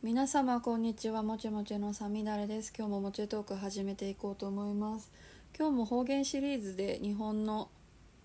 [0.00, 1.24] 皆様こんにちは。
[1.24, 2.72] もちもちのさみだれです。
[2.72, 5.10] 今日ももちトーク始めていこうと思います。
[5.58, 7.68] 今日も方言シリーズで日本の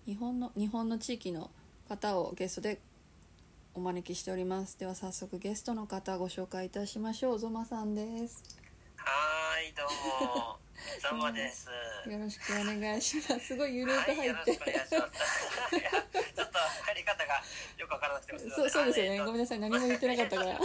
[0.06, 1.50] 日本の日本の地域の
[1.88, 2.80] 方をゲストで
[3.74, 4.78] お招きしております。
[4.78, 7.38] では早速ゲストの方ご紹介いたしましょう。
[7.40, 8.44] ゾマさんです。
[8.94, 10.63] はい、どうも。
[11.00, 11.68] ざんまです。
[12.08, 13.40] よろしくお願いします。
[13.40, 14.50] すごいゆるくはい、入って。
[14.50, 15.76] よろしくお願いします。
[15.76, 17.42] いや、ちょっと入り方が
[17.78, 19.20] よくわからなくてもそうそうですよね。
[19.20, 19.58] あごめんなさい。
[19.58, 20.50] 何も言ってなかったから。
[20.50, 20.58] いや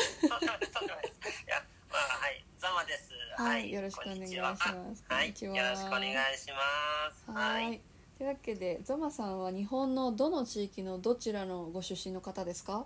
[1.90, 3.12] まあ、はい、ざんまです。
[3.38, 3.72] はい。
[3.72, 4.64] よろしくお願いします。
[4.64, 4.76] は。
[5.10, 7.32] はい、よろしくお願いします。
[7.32, 7.82] はい。
[8.18, 12.86] というわけでゾマさんは日本のどの地域のどちらのご出身の方ですか？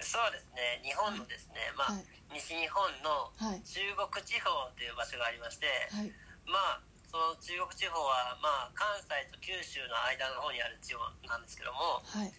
[0.00, 2.04] そうですね、日本のですね、まあ、はい。
[2.34, 3.62] 西日本のはい。
[3.62, 3.78] 中
[4.10, 6.10] 国地方という場所がありまして、はい
[6.46, 12.32] まあその中国地方はまあ関西と九州の間の方にある地方なんですけどもはい。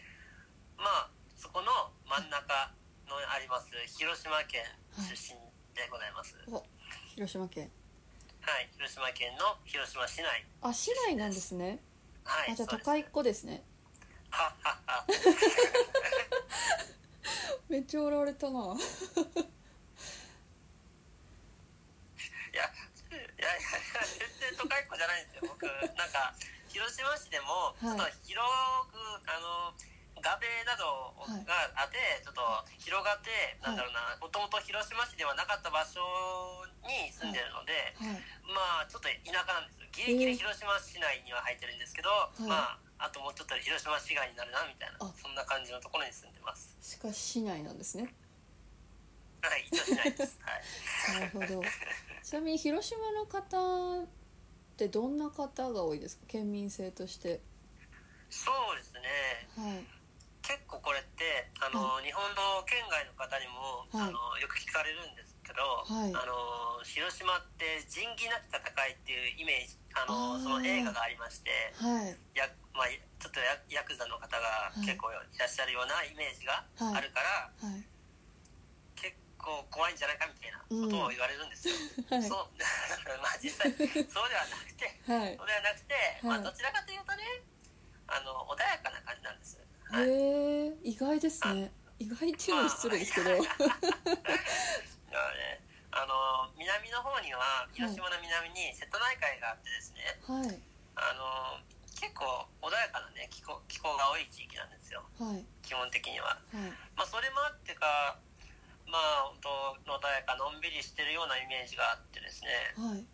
[0.78, 1.70] まあそこの
[2.08, 2.72] 真ん中
[3.08, 4.64] のあります広島県
[4.98, 5.38] 出身
[5.76, 6.36] でございます。
[6.48, 6.64] お
[7.16, 7.70] 広島県。
[8.42, 11.80] はい広島県の広島市内あ市内なんですね。
[12.24, 13.64] はいあじゃあ都会っ子ですね。
[14.30, 15.06] はっはっは。
[17.70, 18.64] めっちゃ笑われたない
[22.56, 22.68] やい
[23.18, 23.58] やいや
[24.20, 25.68] 全然都会っ子じゃないんですよ僕
[26.00, 26.32] なんか
[26.72, 28.42] 広島市でもちょっと広
[28.90, 28.98] く、
[29.30, 29.78] あの
[30.24, 31.14] 画面など
[31.46, 32.42] があって、ちょっと
[32.82, 33.30] 広がって、
[33.62, 36.02] なんだろうなもともと広島市ではなかった場所
[36.88, 38.18] に住んでるので、はい。
[38.50, 39.92] まあちょっと田舎なんですよ。
[39.94, 42.10] ギリギリ広島市内には入ってるんですけど、
[42.42, 42.50] い。
[42.50, 45.14] まああともうちょっとで広島市外になるなみたいなあ。
[45.14, 46.74] そんな感じのところに住んでます。
[46.82, 48.10] しかし市内なんですね。
[49.44, 50.40] はい一応しないです。
[50.42, 50.64] はい。
[51.20, 51.62] なるほど。
[52.24, 54.08] ちなみに広島の方
[54.74, 56.26] ってどんな方が多いですか？
[56.28, 57.42] 県民性として。
[58.30, 59.06] そうですね。
[59.54, 59.86] はい。
[60.42, 64.10] 結構これってあの、日本の県外の方にも、はい。
[64.10, 66.12] あのよく聞かれるんですけど、はい。
[66.12, 71.50] あの広島って仁義なき戦いっていうイメージあのその映画がありまして
[71.80, 72.18] はい。
[72.36, 72.92] や、まあ、
[73.22, 74.84] ちょっとヤヤクザの方がい。
[74.84, 77.54] 結構いらっしゃるようなイメージがあるから、
[79.44, 81.76] 構怖いんじゃないかみたいなことを言われるんですよ。
[82.10, 82.24] はい。
[82.24, 82.48] そう。
[83.20, 83.70] まあ実際
[84.08, 85.38] そうではなくてはい。
[85.38, 85.94] そうではなくて、
[86.24, 86.44] まあ、はい。
[86.44, 87.24] どちらかというとね
[88.08, 89.60] あの穏やかな感じなんです。
[89.92, 90.10] はい。
[90.10, 91.72] へえ意外ですね。
[92.00, 93.44] 意外っていうのは失礼ですけど。
[93.44, 93.56] だか
[95.12, 95.60] らね。
[95.94, 100.60] あの南の方には広島の南に瀬戸内海があってですね、はい。
[100.96, 101.62] あの
[101.94, 105.06] 結構穏やかなね気候気候が多い地域なんですよ。
[105.20, 105.46] はい。
[105.62, 106.42] 基本的には。
[106.50, 106.74] はい。
[106.98, 108.18] まあ、それもあってか
[108.88, 109.38] まあ本
[109.86, 112.50] 当穏やかのんびりしてるようなイメージがあってですね。
[112.78, 113.06] はい。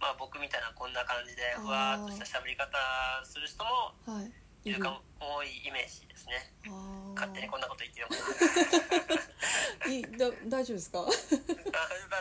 [0.00, 2.76] まあ僕みたいなこんな感じでふわっとした喋り方
[3.24, 4.32] する人もはい。
[4.68, 6.52] いるかも多いイメージですね。
[7.14, 8.16] 勝手にこんなこと言ってるも。
[8.16, 11.00] ん いいだ大丈夫ですか？
[11.04, 11.04] あ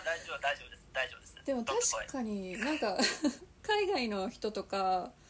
[0.03, 0.89] 大丈夫大丈夫です。
[0.93, 1.35] 大丈夫です。
[1.45, 2.97] でも確かになんか
[3.63, 5.22] 海外の人とかはい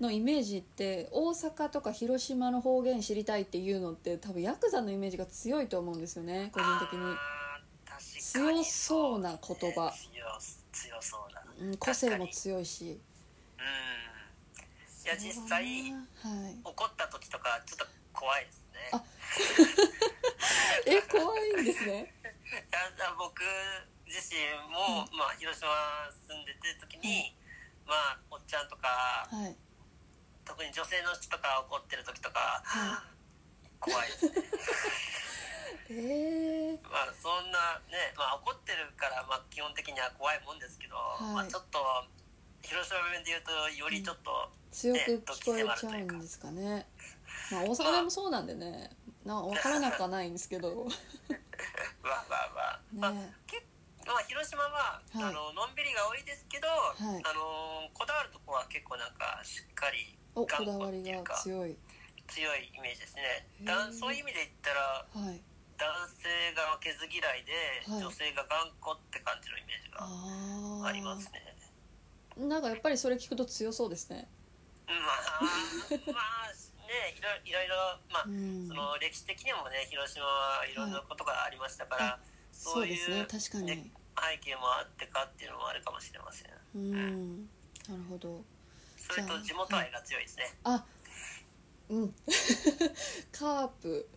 [0.00, 7.16] のイメージって大阪とか広島の方言知りたいっていうのって多分ヤクザのイメージが強いと思うんですよね個人的に、
[8.20, 11.42] 強そうな言葉強強そうな。
[11.60, 12.84] うん、個性も強いし。
[12.84, 12.94] うん。
[12.94, 12.98] い
[15.06, 16.58] や実際はい。
[16.64, 18.90] 怒った時とかちょっと怖いですね。
[18.92, 19.02] あ
[20.86, 22.14] え怖いんですね？
[22.22, 22.26] い
[22.72, 23.42] やだ僕
[24.06, 24.40] 自身
[24.72, 25.68] も、まあ、広島
[26.28, 27.34] 住んでて時に、
[27.90, 28.86] まあおっちゃんとか
[29.26, 29.56] はい。
[30.46, 33.02] 特に女性の人とか怒ってる時とか、は
[33.78, 34.32] 怖いですね。
[35.90, 41.22] えー、 まあそんなね、まあ、怒ってるから、まあ、基本的には怖いもんですけど、い。
[41.34, 41.78] まあ、ちょっと
[42.62, 46.86] 広島弁で言うとよりちょっと、強く聞こえちゃうんですかね。
[47.50, 48.90] まあ大阪弁もそうなんでね。
[49.24, 50.84] な分からなくはないんですけど。
[50.84, 50.90] わ
[52.02, 52.14] わ
[52.54, 53.12] わ、まあ。
[53.12, 53.34] ね。
[53.46, 53.64] け
[54.06, 55.22] まあ、広島は、はい。
[55.22, 57.22] あののんびりが多いですけど、い。
[57.24, 61.76] あのこだわるとこは結構なんかしっかり頑固っていうかが強い。
[62.30, 63.46] 強いイメージですね。
[63.64, 65.40] だそういう意味で言ったらはい。
[65.80, 67.52] 男性が負けず嫌いで、
[67.88, 68.02] はい。
[68.04, 71.56] 女性が頑固って感じのイメージがあありますね。
[72.36, 74.28] あなんかやっぱりそれ聞くと強そうですね。
[74.86, 75.40] まあ
[76.12, 76.52] まあ
[76.88, 77.76] ねいろいろいろ
[78.10, 78.68] まあ、うん。
[78.68, 82.18] その歴史的にもね広島はいろんなことがありましたから、あ
[82.62, 83.66] そうですね確かに。
[83.66, 83.90] ね
[84.20, 86.50] 背景もあってかっていうのもあるかもしれません。
[86.74, 87.48] うん
[87.88, 88.44] なるほど。
[88.98, 90.84] それと地元愛が強いですね、あ
[91.88, 92.14] うん。
[93.32, 94.08] カープ。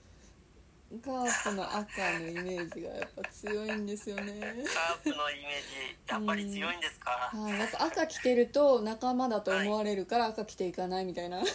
[1.04, 4.64] カープの赤のイメージがやっぱ強いんですよね。
[4.68, 11.48] カープのイメージやっぱり強いんですか、はい、やっぱ赤着てると仲間だと思われるから赤着ていかないみたいな、 なな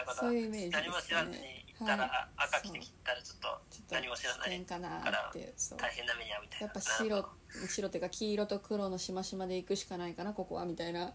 [0.00, 0.20] るほど。
[0.20, 0.82] そういうイメージですね。
[0.82, 4.98] 何も知らずにたら、赤着てきたらちょっとちょっと何も知らないかな
[5.30, 5.78] っていうそう。
[5.78, 6.66] 大変な目に遭うみたいな。
[6.66, 7.28] やっぱ白
[7.68, 11.12] 白っていうか黄色と黒のしましまで行くしかないかなここはみたいな。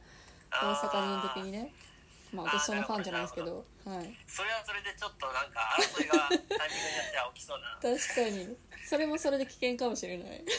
[0.51, 1.73] 大阪人的にね。
[2.33, 3.65] まあ私そんなファンじゃないですけど。
[3.85, 4.17] はい。
[4.27, 7.79] それはそれでちょっとなんか争いがタイミングによっては起きそうな。
[7.81, 8.57] 確かに。
[8.85, 10.43] それもそれで危険かもしれない。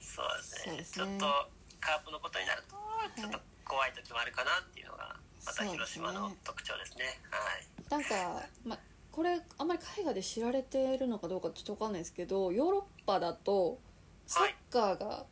[0.00, 0.76] そうですね。
[0.76, 1.50] ねちょっと
[1.80, 2.76] カープのことになると
[3.16, 5.16] ちょっと怖い時もあるかなっていうのが
[5.48, 7.04] また広島の特徴ですね。
[7.30, 7.66] はい。
[7.90, 8.78] なんか、まあ、
[9.10, 13.78] これあんまり海外で知られてるのかどうかちょっと分かんないですけどヨーロッパだと
[14.26, 15.24] サッカーが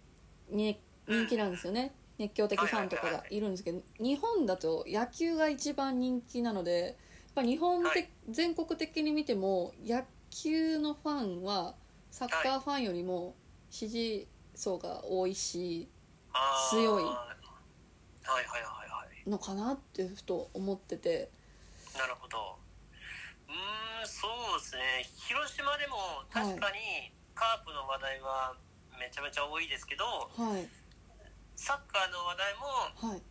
[0.50, 1.92] に人気なんですよね。
[2.18, 6.94] 熱狂的ファンとかがいるんですけど日本だと野球が一番人気なのでやっ
[7.34, 8.08] ぱ日本的、はい。
[8.30, 11.74] 全国的に見ても野球のファンは
[12.10, 13.34] サッカーファンよりも
[13.68, 15.90] 支持層が多いし
[16.70, 17.36] 強いはい。
[18.26, 18.85] はいはいはい
[19.26, 21.30] のかなってふと思ってて。
[21.96, 22.58] なるほど。
[23.48, 24.26] うーんそ
[24.56, 25.06] うですね。
[25.26, 25.96] 広島でも
[26.30, 28.54] 確かにカープの話題は
[28.98, 30.68] めちゃめちゃ多いですけどはい。
[31.56, 32.66] サッカーの話題も
[33.12, 33.22] はい。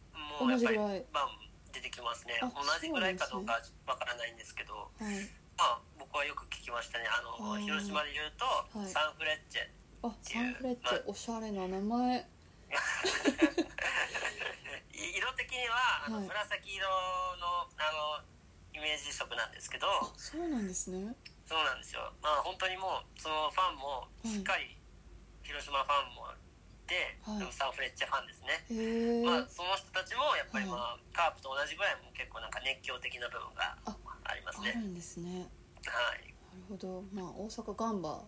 [0.42, 0.78] もうやっぱり
[1.12, 1.30] まあ
[1.72, 2.40] 出てきますね。
[2.42, 4.74] あ同じぐらいかどうかわからないんですけど。
[4.76, 5.30] はい。
[5.58, 7.06] まあ僕はよく聞きましたね。
[7.08, 8.46] あの広島で言うと、
[8.80, 8.90] はい。
[8.92, 9.62] サンフレッチェ
[10.08, 11.04] あサンフレッチェ。
[11.06, 12.20] おしゃれな名前。
[12.20, 12.24] い
[15.26, 16.28] 色的にはあの、はい。
[16.30, 16.86] 紫色
[17.42, 18.22] のあの
[18.76, 21.16] イメージ色なんですけどあそうなんですね。
[21.48, 22.12] そうなんですよ。
[22.22, 24.78] まあ本当にもうそのファンもしっかり
[25.42, 27.54] 広島ファンもいて、はい。
[27.54, 33.96] サンフレッチェファンですね、まあその人たちもやっぱり、まはあカープと同じぐらいも結構なんか熱狂的な部分があ
[34.26, 34.74] ありますね。
[34.76, 35.50] あるんですね。
[35.88, 36.36] はい。
[36.52, 37.06] なるほど。
[37.14, 38.22] まあ大阪ガンバ。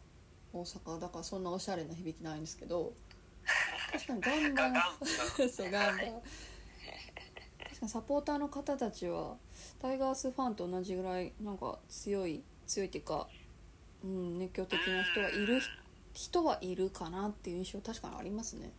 [0.54, 2.94] 大阪だからそんなおしゃれな響きないんですけど。
[3.92, 4.22] 確かに
[4.54, 4.94] ガンバ。
[5.52, 6.02] そうガンバ。
[6.02, 6.14] はい
[7.86, 9.36] サポーターの方たちは
[9.80, 13.28] タイガースファンと同じぐらいなんか強い強いっていうか、
[14.04, 15.62] うん、熱狂的な人はいる
[16.14, 18.72] 人はいるかなっていう印象確かにありますね。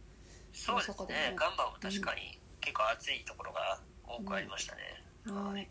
[0.53, 1.07] そうですね。
[1.07, 4.81] ねガンバも確かに結構熱いところが多くありましたね、
[5.27, 5.55] はい。
[5.55, 5.71] ね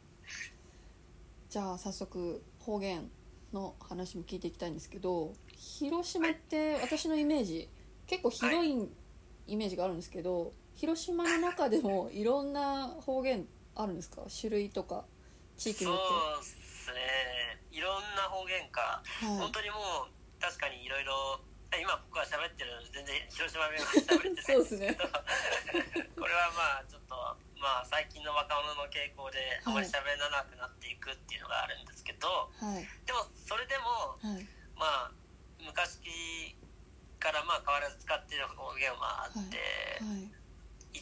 [1.50, 3.10] じゃあ早速方言
[3.52, 7.68] の話も聞いていきたいんですけど広島って私のイメージ
[8.06, 8.88] 結構広い。
[9.48, 13.46] イメージがあるんですけど広島の中でもいろんな方言
[13.76, 14.22] あるんですか？
[14.30, 15.06] 種類とか
[15.58, 17.58] 地域によっそうですね。
[17.72, 21.42] いろんな方言か、ては本当にもう確かにいろいろ
[21.82, 24.66] 今僕は喋ってるので全然広島弁は喋ってないんですけど。
[24.66, 24.98] そうです
[26.18, 27.16] これはまあちょっと
[27.58, 32.86] まあ最近の若者の傾向であまり喋らなくなっていくっていうのがあるんですけど、いはい。
[33.06, 34.46] でもそれでもはい。
[34.78, 35.12] まあ
[35.60, 36.56] 昔
[37.20, 39.58] からまあ変わらず使ってる方言はあって、
[40.06, 40.30] はい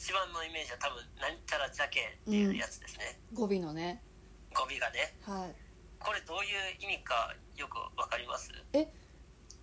[0.06, 4.04] 一番のイメージは多分「なんちゃらじゃけ」っていうやつですね、語尾のね。
[4.54, 5.18] 語尾がね。
[5.26, 5.56] はい。
[5.98, 8.52] これどういう意味かよくわかります？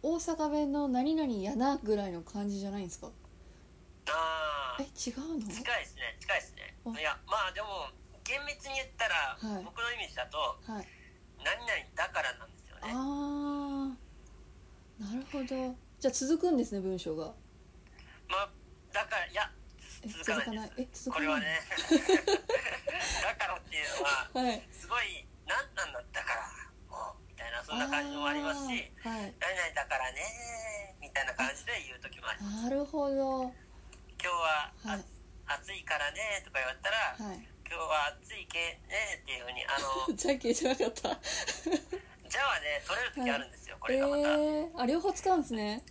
[0.03, 3.07] 大阪弁の何々やなぐらいの感じじゃないんですか？
[4.09, 5.47] ああえ違うの？
[5.47, 6.17] 近いですね。
[6.19, 6.77] 近いですね。
[6.87, 6.91] あ。
[6.99, 7.87] いやまあでも
[8.25, 9.65] 厳密に言ったら、はい。
[9.65, 10.89] 僕のイメージだとはい
[11.39, 12.83] 「何々だから」なんですよね。
[12.87, 13.95] あ
[14.99, 15.77] あなるほど。
[16.01, 17.33] じゃあ続くんですね文章が。
[18.29, 18.51] まあ
[18.93, 19.62] だからいやえ
[20.07, 21.11] 続かないです。
[21.11, 21.61] これはね。
[23.23, 24.63] だからっていうのははい。
[24.73, 26.43] すごい何なんだったから
[26.91, 29.35] もうみたいなそんな感じもありますしはい。
[29.39, 33.43] 何々だからねみたいな感じで言う時もありますなるほど。
[33.43, 33.53] 今
[34.19, 35.05] 日は、あはい。
[35.47, 37.37] 暑いからねとか言われたら、はい。
[37.67, 39.79] 今日は暑いけねっていうふうにあ
[40.09, 41.03] の じゃんけんじゃなかった。
[42.29, 45.83] じゃあね取れる時あるんですよ、こえれがまた、ー、あ両方使うんですね。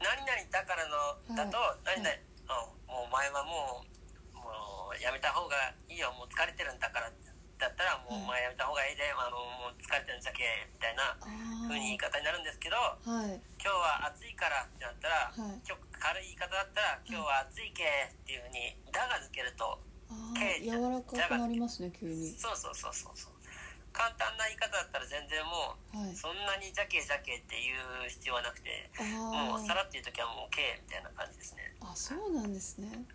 [0.00, 2.00] 何々だからのだと、はい。
[2.02, 2.16] 何々、
[2.48, 7.10] あもうお前はもうもうやめた方がいいよもう疲れてるんだから
[7.58, 11.26] だったらもうはいお前やめた方がいいで、あのもう疲れてるんじゃけみたいなあ
[11.66, 13.34] 風に言い方になるんですけどあはい。
[13.58, 15.58] 今日は暑いからってなったら、はい。
[15.66, 19.78] 今日軽い言い方だったら今日は暑いけっていう風に「だ」が抜けると
[20.10, 22.36] あけー柔らかくなりますね急に。
[22.38, 23.33] そうそうそうそうそう
[23.94, 26.12] 簡単な言い方だったら全然もはい。
[26.12, 31.74] うそんなにじゃけじゃけっていう必要はなくてあもうさーらっていう時はもうけみたいな感じですね。
[31.80, 33.06] あそうなんですね。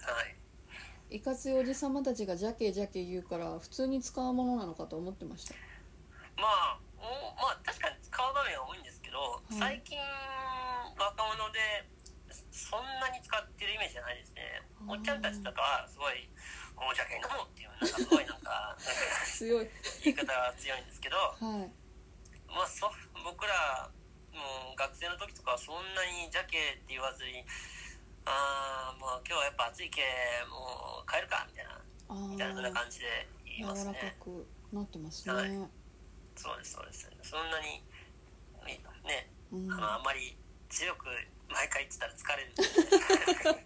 [0.00, 0.36] はい。
[1.16, 5.54] いかついおじさまたちがジャケジャケ言うから普通に使うものなのかと思ってました。
[6.36, 7.02] まあお
[7.40, 9.54] まあ確かに使う場面は多いんですけど、い。
[9.54, 9.98] 最近
[10.98, 11.58] 若者で
[12.50, 14.62] そんなに使ってるイメージじゃないですね。
[14.88, 16.28] おっちゃんたちとかはすごい
[16.76, 18.76] 「おじゃけ飲もう」っていうなんかすごいなんか
[19.26, 19.70] 強い。
[20.02, 21.40] 言い方が強いんですけどはい。
[22.48, 22.90] まあそ
[23.24, 23.90] 僕ら
[24.32, 27.44] もう学生の時とかはそんなに「じゃけ」って言わずに
[28.26, 30.02] 「ああもう今日はやっぱ暑いけ
[30.48, 35.50] もう帰るか」みたいなあみたいなあ感じで言い柔らかますねくなってますね、はい。
[36.36, 37.10] そうですそうです。
[37.22, 37.82] そんなに
[39.04, 39.72] ねうん。
[39.72, 40.36] あのあんまり
[40.74, 41.06] 強く
[41.48, 42.52] 毎回言ってたら疲れる。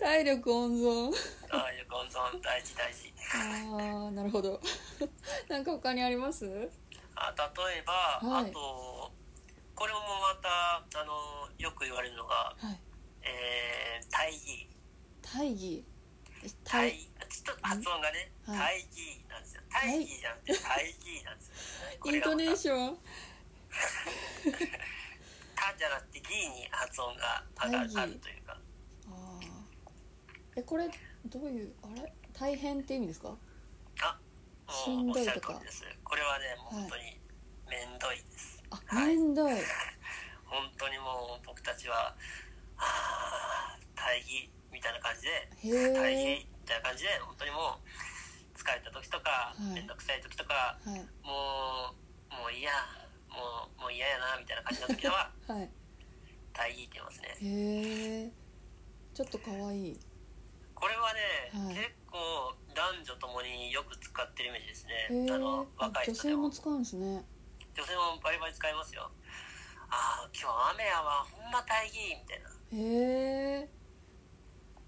[0.00, 1.12] 体力温存。
[1.50, 3.12] ああいう温存大事大事。
[3.34, 4.60] ああなるほど。
[5.48, 6.46] なんか他にあります？
[7.16, 7.92] あ例えば、
[8.22, 8.50] はい。
[8.50, 9.12] あと
[9.74, 12.80] これもまたあのよく言われるのが、はい。
[13.22, 14.68] えー、大義。
[15.22, 15.84] 大義？
[16.64, 19.62] 大大ちょっと発音がね、はい大義なんですよ。
[19.70, 21.54] 大義じゃなくて大義なんですよ。
[22.00, 23.02] こイントネーションた
[25.78, 28.58] じゃなくて義に発音が上があるというか
[29.08, 30.60] あー。
[30.60, 30.88] えこれ
[31.26, 32.12] どういうあれ？
[32.32, 33.34] 大変って意味ですか？
[34.00, 34.18] あ
[34.68, 35.60] しんどいとか。
[36.04, 37.18] これはねもう本当に
[37.68, 39.52] めんどいです、あはいめんどい。
[40.46, 42.14] 本当にもう僕たちは
[42.78, 47.80] ああ大義みたいな感じでへ大え義みたいな感じで本当にも
[48.54, 49.62] う疲れた時とかはい。
[49.74, 51.00] 面倒くさい時とかはい。
[51.26, 51.94] も
[52.30, 52.70] うもう嫌
[53.36, 55.70] もうもう嫌やなみたいな感じの時ははい。
[56.52, 57.36] 大義ってますね。
[57.40, 58.32] へえ。
[59.12, 59.92] ちょっとかわい。
[59.92, 60.00] い
[60.74, 61.20] これはね、
[61.52, 61.74] はい。
[61.74, 65.32] 結構男女ともによく使ってるイメージですね。
[65.32, 66.50] あの若い女人でも。
[66.52, 67.24] 性も使うんですね。
[67.74, 69.10] 女性もバリバリ使いますよ。
[69.88, 72.48] ああ今日雨やわほんま大義みたいな。
[72.72, 73.70] へえ。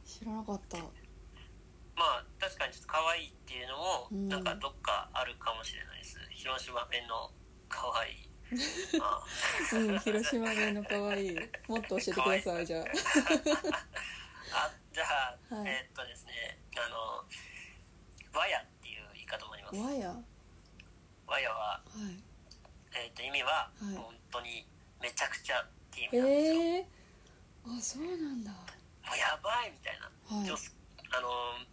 [0.04, 0.78] 知らなかった。
[0.78, 4.28] まあ確かにちょっと可愛いっていうのも、うん。
[4.28, 6.18] なんかどっかあるかもしれないです。
[6.30, 7.30] 広島弁の
[7.68, 8.28] 可愛い。
[8.28, 8.37] あ
[9.72, 11.26] うん広島弁のかわい。
[11.26, 11.36] い
[11.68, 12.84] もっと教えてくださいじゃあ。
[14.92, 15.04] じゃ
[15.50, 15.68] あ、はい。
[15.68, 17.24] えーっとですねあの
[18.32, 19.78] 和やっていう言い方もあります。
[19.78, 20.22] あ和やは
[21.26, 22.22] 和やは、い。
[22.94, 23.94] えーっと意味は、はい。
[23.94, 24.66] 本当に
[25.00, 26.86] めちゃくちゃっていう意味なんですよ、ええ
[27.66, 28.50] あそうなんだ。
[28.50, 28.56] も
[29.14, 30.46] うやばいみたいな、はい。
[30.46, 30.70] 女子
[31.10, 31.28] あの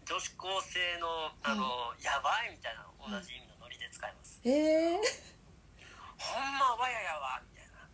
[0.05, 4.99] 女子高生のあの、やばいみたいな同じ意味のノリで使います、ええ
[6.25, 7.85] ほんま和ややわみたいな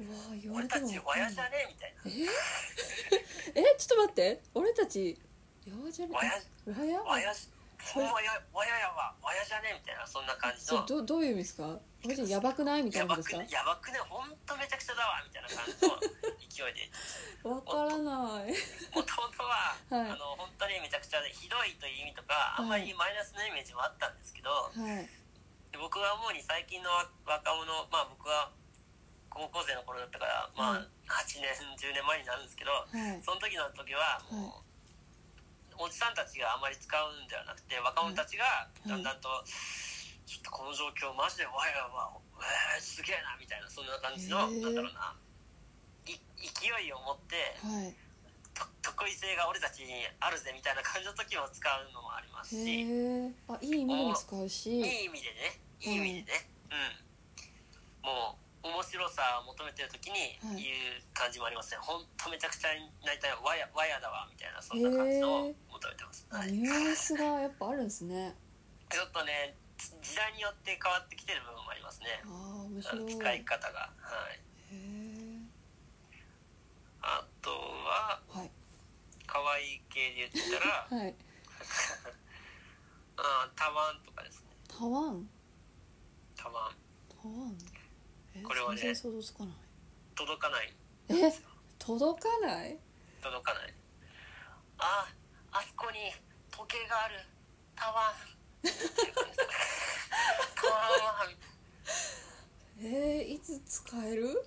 [0.00, 1.66] うわ言わ俺れてもたち和やじゃね？
[1.68, 2.02] みたいな。
[3.54, 3.60] え？
[3.60, 3.76] え？
[3.78, 4.42] ちょっと待って。
[4.54, 5.18] 俺たち
[5.66, 6.14] やわじゃね？
[6.16, 6.32] 和や
[6.66, 7.02] 和や？
[7.02, 7.32] 和や
[7.82, 9.14] ほんまや和ややわ。
[9.48, 9.74] じゃね？
[9.78, 10.06] みたいな。
[10.06, 10.86] そんな感じの。
[10.86, 11.78] どどういう意味ですか？
[12.04, 12.82] 俺たちやばくない？
[12.82, 13.98] みたいやばくなことですねやばくね？
[14.08, 15.22] ほんとめちゃくちゃだわ。
[15.26, 15.98] みたいな感じの
[16.38, 16.90] 勢いで。
[17.42, 18.54] かわからない。
[18.94, 20.10] もともとは、はい。
[20.10, 25.06] あの本当にめちゃくちゃでひどいという意味とかあんまりマイナスのイメージもあったんですけど、はい
[25.78, 26.90] 僕が思うに最近の
[27.24, 28.50] 若者まあ僕は
[29.32, 33.20] 高校生の頃だったからまあはい8年10年前になるんですけどはい。
[33.20, 34.64] その時の時はも
[35.78, 39.28] う、おじさんたちがあまり使うんではなくて若者たちがだんだんと、
[40.24, 45.14] ちょっとこの状況マジでわやわえー、すげえなみたいなそんな感じのなんだろうな
[46.06, 47.56] い勢いを持って
[48.54, 52.86] 得意性が俺たちにあるぜみたいな感じの時も使うのもありますし
[53.48, 68.34] あいい意味でも使うしいい意味でねいい意味でねうんもう面白さを求めてる時に言う感じもありますねほんとめちゃくちゃになりたいわやわやだわみたいなそんな感じのを求めてます、はい、ニュアンスがやっぱあるんですね
[68.90, 74.38] ちょっとね時代によって変わってきてる部分もありますねあ面白い使い方がはい
[74.70, 75.42] へえ
[77.02, 78.50] あとははい。
[79.26, 81.14] 可愛い系で言ったら はい。
[83.16, 83.22] あ
[83.54, 84.50] ータワンとかですね。
[84.68, 85.28] タワン？
[86.36, 86.76] タワン。
[87.10, 87.58] タワン？
[88.34, 89.54] えこれはね全然想像つかない。
[90.14, 90.72] 届かない
[91.08, 91.32] え？
[91.78, 92.78] 届かない？
[93.22, 93.74] 届かない。
[94.78, 95.08] あ
[95.52, 96.12] あそこに
[96.50, 97.20] 時計がある。
[97.76, 98.14] タワン。
[100.56, 100.88] タワン
[101.26, 101.28] は
[102.84, 104.42] えー、いつ使える？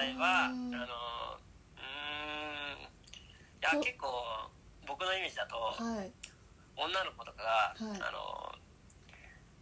[0.00, 0.70] 例えばあうん。
[0.70, 0.86] のうーん
[2.82, 2.88] い
[3.62, 3.80] やと。
[3.80, 4.08] 結構
[4.86, 6.12] 僕のイメージだとはい。
[6.76, 8.00] 女の子とかが、はい。
[8.02, 8.52] あの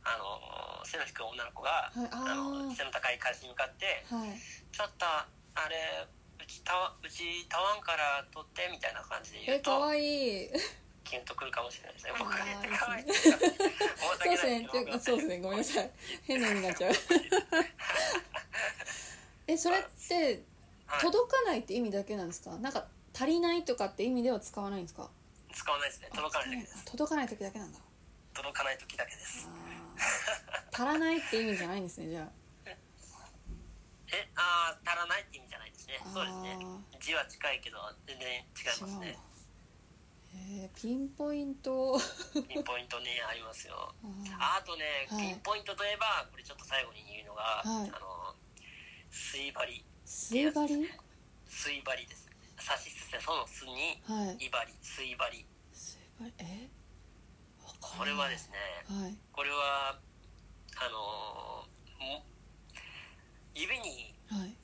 [0.06, 2.08] あの背の低い女の子が、はい。
[2.10, 4.36] あの背の高い彼氏に向かってはい
[4.72, 6.06] 「ちょっとあれ
[6.42, 10.50] うちたわうちたわんから取って」みたいな感じで言うとえかわいい。
[11.04, 12.12] キュンとくるかもしれないですね。
[12.18, 14.50] 僕が言って可愛いいい申しそう訳ですね。
[14.50, 15.38] ないうですね。
[15.38, 15.90] ごめんなさい。
[16.26, 16.92] 変なになっちゃう
[19.46, 20.44] えそれって
[20.86, 21.00] はい。
[21.00, 22.56] 届かないって意味だけなんですか？
[22.58, 25.10] なんか足りないとかって意味では使わないんですか？
[25.54, 26.08] 使わないですね。
[26.14, 26.76] 届かない時です。
[26.86, 27.78] あ届かない時だけなんだ。
[28.34, 29.48] 届かない時だけです。
[29.48, 30.74] あー。
[30.74, 32.28] 足らないって意味じゃないんですねじゃ
[34.12, 36.00] えあー足らないって意味じゃないですね。
[36.04, 36.58] あそうですね。
[36.60, 39.18] あ字は近いけど全然違いますね。
[40.36, 41.98] えー、ピンポイント。
[42.48, 43.94] ピンポイントねありますよ。
[44.38, 45.28] ああとね、はい。
[45.28, 47.90] ピンポイントといえばこれちょっと最後に言うのが、はい。
[47.94, 48.23] あの
[49.14, 50.90] 水張り水張り
[51.46, 52.26] 水張りです。
[52.58, 54.46] さしすせその巣にはい。
[54.46, 55.46] いばり水張り
[56.18, 56.68] ばりえ
[57.80, 58.58] これはですね
[58.90, 59.14] はい。
[59.30, 59.94] これは
[60.74, 62.26] あのーも
[63.54, 64.56] 指にはい。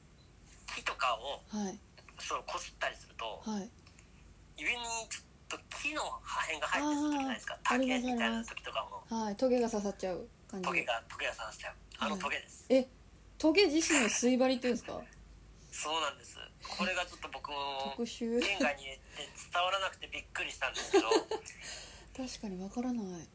[0.75, 1.79] 木とかをはい。
[2.19, 3.71] そうこすったりするとはい。
[4.59, 4.79] 指に
[5.09, 7.57] ちょっと木の破片が入ってる時ないですか。
[7.63, 7.89] 竹み
[8.19, 9.17] たいな時とかも。
[9.17, 9.37] はい。
[9.37, 10.67] トゲが刺さっちゃう感じ。
[10.67, 11.75] トゲがトゲが刺しちゃう。
[12.01, 12.89] あのはいトゲです、え？
[13.41, 15.01] トゲ自身の吸い針っていうんですか？
[15.73, 16.37] そうなんです。
[16.77, 17.57] これがちょっと僕も
[17.97, 18.39] 特殊。
[18.43, 21.09] 県外に行って伝わらなくてびっくりしたんですけど。
[22.29, 23.29] 確かにわからない。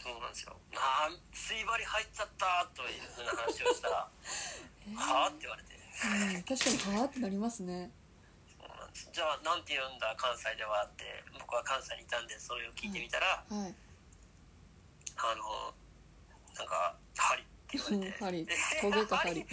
[0.00, 0.56] そうなんですよ。
[0.76, 4.08] ああ水針入っちゃったというふうな話をしたら
[4.88, 4.94] えー。
[4.96, 5.74] はあって言われて。
[5.74, 7.90] うん、確かにはあってなりますね。
[8.58, 9.10] そうなんです。
[9.12, 11.04] じゃあなんて言うんだ関西ではって
[11.38, 13.74] 僕は関西にいたんでそれを聞いてみたら、はい。
[15.18, 15.74] あの
[16.54, 18.46] なんか「針」って言われて針。
[18.48, 19.46] えトゲか針。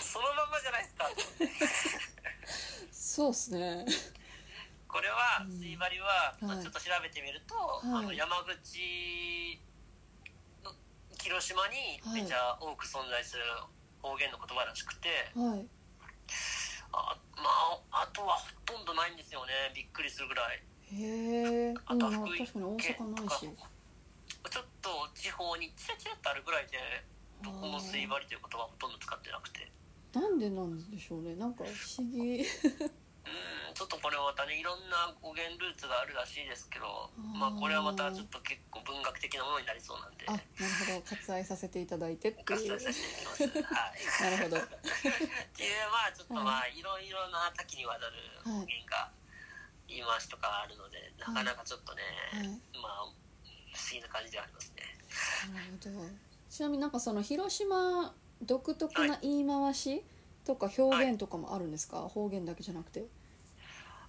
[0.00, 1.10] そのまんまじゃないですか。
[2.90, 3.84] そうっすね。
[4.88, 5.58] これはうん。
[5.58, 6.64] 水針は、まあはい。
[6.64, 8.04] ちょっと調べてみると、はい。
[8.04, 9.60] あの山口
[10.64, 10.72] の
[11.18, 13.42] 広島にめちゃ多く存在する
[14.02, 15.66] 方言の言葉らしくて、はい。
[16.92, 17.42] あま
[17.92, 19.52] ああとはほとんどないんですよね。
[19.74, 20.62] びっくりするぐらい。
[20.92, 23.48] へえあうん確かとは福井に大阪ないし
[24.48, 26.78] ちょっと地方にチラチラっとあるぐらいで
[27.42, 29.70] どこも水針という言葉はほとんど使ってなくて。
[30.12, 31.36] なんでなんでしょうね。
[31.36, 32.40] なんか不思議。
[32.40, 37.38] うんちょっとこれまたねいろんな語源ルーツがあるらしいですけどー。
[37.38, 40.26] まあこれはまたちょっと結構文学的なものになりそうなんで。
[40.26, 41.02] あなるほど。
[41.06, 42.58] 割愛させていただいてっていう。
[42.58, 44.34] 割愛させていきますはい。
[44.34, 44.56] なるほど。
[44.58, 44.66] っ
[45.54, 46.82] ていうまあちょっとまあい。
[46.82, 49.12] ろいろな多岐にわたる方言が
[49.86, 52.02] 言い回しとかあるので、なかなかちょっとね、
[52.34, 52.48] はい。
[52.82, 53.12] まあ
[53.80, 54.82] 不思議な感じではありますね。
[55.54, 56.08] なるほど。
[56.50, 60.02] ちなみになんかその広島独特な言い回し
[60.44, 63.04] とか表現とかもあるんですか、方言だけじゃなくて。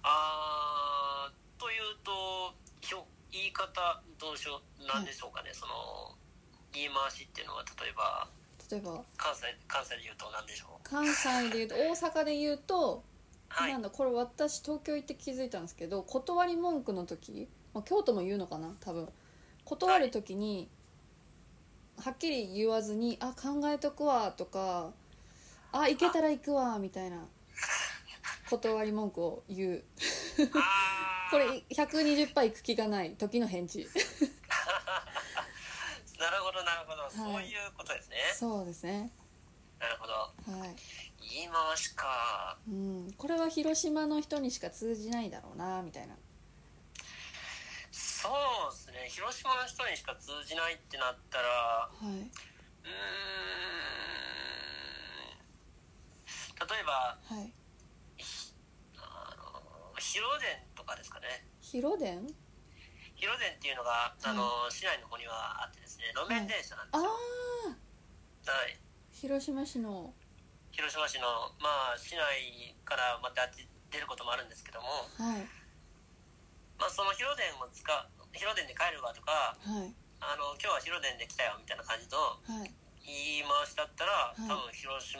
[0.02, 2.10] あーというと
[2.80, 5.72] ひょ言い方どうしようなんでしょうかね、その
[6.72, 8.28] 言い回しっていうのは例えば
[8.70, 9.02] 例えば？
[9.16, 10.88] 関西関西で言うと何でしょう？
[10.88, 11.74] 関西で言うと
[12.10, 13.04] 大阪で言うと、
[13.48, 13.72] はい。
[13.72, 18.74] なんだこれ私東京行って気づいたんですけど断り文句の時、まあ、京都も言うのかな？
[18.80, 19.08] 多分
[19.64, 20.68] 断る時に、
[21.98, 24.92] はっきり言わずに「あ考えとくわ」とか
[25.72, 27.28] 「あ行けたら行くわ」みたいな
[28.50, 29.84] 断り文句を言う。
[31.30, 33.88] これ120杯行く気がない時の返事。
[36.18, 37.12] なるほどなるほど、はい。
[37.12, 38.16] そういうことですね。
[38.34, 39.10] そうですね。
[39.80, 40.12] なるほど。
[40.12, 40.76] はい、
[41.20, 42.58] 言い回しか。
[42.68, 46.14] うん、これは広島の人にしか通じないだろうなみたいな
[48.22, 49.08] そうですね。
[49.10, 52.06] 広島の人にしか通じないってなったらはい。
[52.06, 52.22] うーん。
[56.62, 57.52] 例えばはい。
[59.02, 61.26] あの広電とかですかね。
[61.60, 62.22] 広電？
[63.18, 68.78] 広電っていうのが、あの市内の方にはあってですね路面電車なんであすよ、あはい。
[69.10, 70.14] 広島市の。
[70.70, 71.26] 広島市の
[71.58, 74.86] まあ市内からまたあっち出ることもあるんですけども、
[75.18, 75.46] はい。
[76.78, 77.94] まあ、その広電を使う
[78.32, 82.70] 広電で帰るわとかはいあの今日は広電で来たよみたいな感じのはい。
[83.04, 84.48] 言い回しだったら、い。
[84.48, 85.18] 多分広島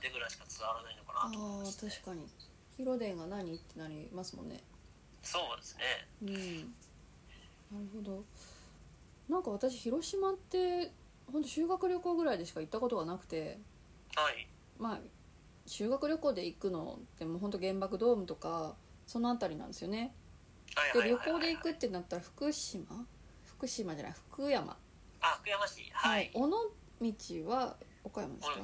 [0.00, 2.26] でぐらいしか伝わらないのかああなと思います、ね、確かに。
[2.78, 4.64] 広電が何ってなりますもんね。
[5.22, 5.84] そうですね。
[6.22, 6.74] うん。
[7.76, 8.24] なるほど。
[9.28, 10.90] なんか私広島って
[11.30, 13.58] 本当修学旅行ぐらいでしか行ったことがなくて
[14.16, 14.48] はい。
[14.78, 15.00] まあ
[15.66, 18.74] 修学旅行で行くのってもう本当原爆ドームとか
[19.06, 19.98] その辺りなんですよね。
[19.98, 20.10] はい
[20.70, 21.32] で旅はいはいはい。
[21.32, 22.84] 行で行くってなったら福島？
[23.44, 24.76] 福島じゃない福山。
[25.20, 25.90] あ福山市。
[25.92, 28.54] はい、尾道は岡山ですか？
[28.54, 28.62] 尾道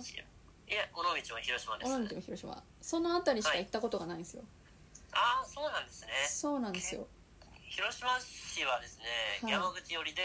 [0.69, 1.93] いや尾道は広島です。
[1.93, 2.63] 尾道も広島。
[2.81, 4.43] その辺りしか行ったことがないんですよ、
[5.13, 6.09] ああそうなんですね。
[6.29, 7.07] そうなんですよ。
[7.69, 9.05] 広島市はですね、
[9.43, 9.53] はい。
[9.53, 10.23] 山口寄りで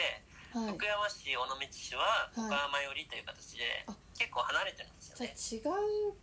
[0.54, 0.74] はい。
[0.74, 2.46] 福山市尾道市ははい。
[2.48, 3.96] 岡山寄りという形で、あ。
[4.18, 6.14] 結構離れてるんですよじねゃあ違う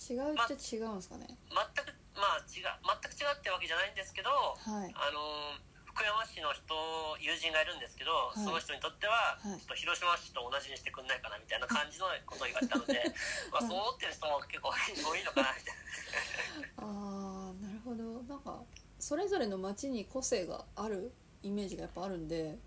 [0.00, 1.26] 違うっちゃ違うんですかね。
[1.48, 4.94] 全くまあ違う全く違うってわけじゃないんですけどはい。
[4.94, 5.58] あの
[5.90, 6.72] 福山市の人
[7.18, 8.38] 友人がいるんですけど、い。
[8.38, 9.58] その人にとっては、はい。
[9.58, 13.02] ちょっと広島市と同じにしてくんないかなみたいな感じのことを言われたので、
[13.50, 16.86] まあ、そう思ってる人も結構多いのかなみたいな。
[16.86, 18.22] ああなるほど。
[18.22, 18.62] なんか
[18.98, 22.58] それぞれの町に個性があるイメージがやっぱあるんで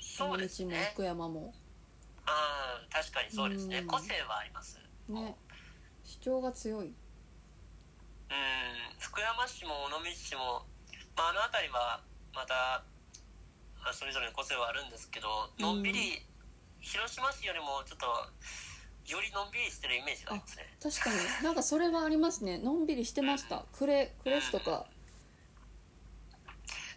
[0.00, 1.54] そうです尾道もね福山も。
[2.24, 3.78] あー確かにそうですね。
[3.78, 3.86] うん。
[3.86, 4.80] 個性はあります。
[5.08, 5.36] ね。
[6.04, 6.94] 主張が強い
[8.32, 8.98] うん。
[8.98, 10.64] 福山市も尾道市も、
[11.14, 12.00] まあ、あの辺りは
[12.34, 12.82] また
[13.84, 16.24] あそれぞれの個性はあるんですけどのんびり、
[16.80, 18.06] 広島市よりもちょっと
[19.12, 20.66] よりのんびりしてるイメージがありますね。
[20.82, 21.44] 確かに。
[21.44, 22.58] なんかそれはありますね。
[22.58, 23.66] のんびりしてました。
[23.76, 24.86] クレクレスとか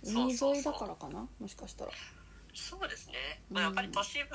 [0.03, 1.27] 海沿いだからかな？
[1.39, 1.91] もしかしたら。
[2.53, 3.15] そうですね、
[3.49, 4.29] まあ、やっぱり都市部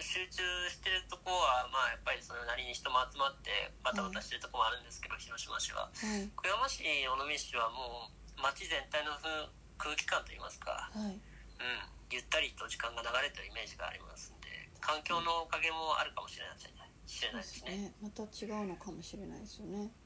[0.00, 3.50] 集中してるとこはまあやっぱりそれなりに人も集まって
[3.84, 9.28] バタバタしてるとこもあるんですけど、広島市は、はい小山市尾道市はもう街全体の風
[9.78, 11.12] 空気感といいますか、はい。
[11.12, 11.20] うん、
[12.10, 14.48] ゆったりと時間が流れてるイメージがありますんで
[14.80, 17.70] 環境のおかげもあるかもしれないですね知れないですね。
[17.76, 17.94] ね。
[18.02, 19.78] また違うのかもしれないですよね。
[19.78, 20.01] うん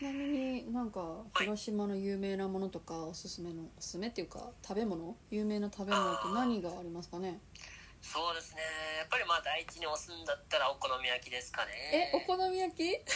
[0.00, 5.14] ちなみになんか広島の有名なものとかおすすめのおすすめっていうか食べ物？
[5.30, 7.38] 有名な食べ物って何がありますかね？
[8.00, 8.62] そうですね。
[8.98, 12.10] やっぱりまあ第一に押すんだったらお好み焼きですかね。
[12.14, 12.82] えお好み焼き？
[12.82, 13.04] え？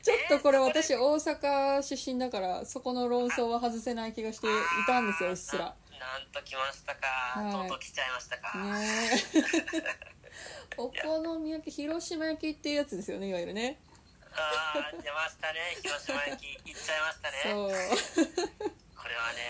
[0.00, 4.50] ちょっとこれ私大阪出身だからそこの論争は外せない気がしてい
[4.86, 5.74] たんですようっすら。
[5.98, 7.52] ななんと来ましたか、はい。
[7.52, 9.42] とうとう来ちゃいましたか、ねえ。
[10.78, 13.80] お好み焼き広島焼きっていうやつですよねいわゆるね
[14.38, 15.76] ああ出ましたね。
[15.82, 17.42] 広島焼き行っちゃいましたね。
[17.42, 17.74] そう。
[18.94, 19.42] これはね、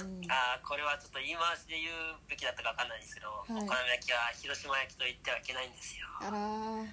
[0.00, 0.30] うん。
[0.30, 3.52] あーこれはちょっと言い回しで言うべきだったか分かんないんですけど、い。
[3.52, 6.06] お好み焼きは広島焼きと言ってはいけないんですよ。
[6.20, 6.86] あらー。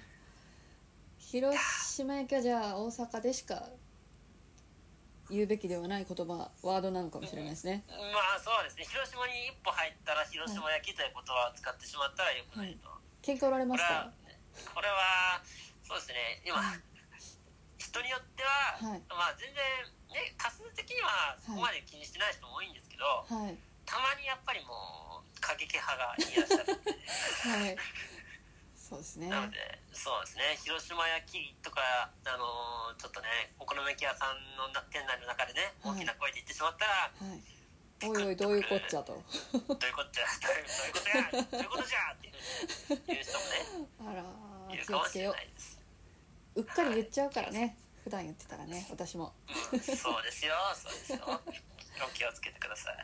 [1.18, 3.66] 広島焼きはじゃあ大阪でしか
[5.30, 7.82] 言うべきではない言葉ワードなのかもしれないですね。
[7.88, 7.94] ま
[8.36, 8.84] あそうですね。
[8.84, 12.88] 広島に一歩入ったら広島焼きという言葉を使ってしまったらよくないと、
[13.24, 14.12] 喧嘩売られますか？
[14.72, 15.42] これは
[15.82, 16.42] そうですね。
[16.46, 16.60] 今、
[18.84, 19.02] は、はい。
[19.08, 19.60] まあ全然
[20.12, 23.56] ね数的にはそこまで気にしてない人も多いんですけど、はい。
[23.84, 27.76] たまにやっぱりもう過激派がいらっしゃるはい。
[28.76, 29.28] そうですね。
[29.28, 29.56] なので
[29.92, 30.56] そうですね。
[30.62, 31.80] 広島焼きとか
[32.24, 36.04] あのーちょっとねお好み焼き屋さんのな店内の中でねはい。
[36.04, 37.40] 大きな声で言ってしまったら、はい。
[38.04, 39.12] おいおいどういうこっちゃと。
[39.52, 40.26] どういうことじゃ。
[40.44, 41.30] どういうことや。
[41.32, 42.12] どういうことじゃ。
[42.12, 42.16] っ
[42.98, 44.20] ていう人もね あら
[44.74, 45.80] いーるかもしれ気をつけよないです、
[46.56, 49.32] ううっかり言っちゃうからね普段言ってたらね私も。
[49.72, 50.52] うん、そうですよ。
[50.76, 51.40] そうですよ。
[52.04, 52.96] お気をつけてください。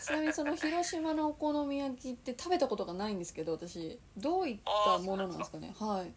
[0.00, 5.74] ちなみにその広島のお好み焼きって食べたことがないんですけど私どういったものなんですかね？
[5.74, 6.14] はい。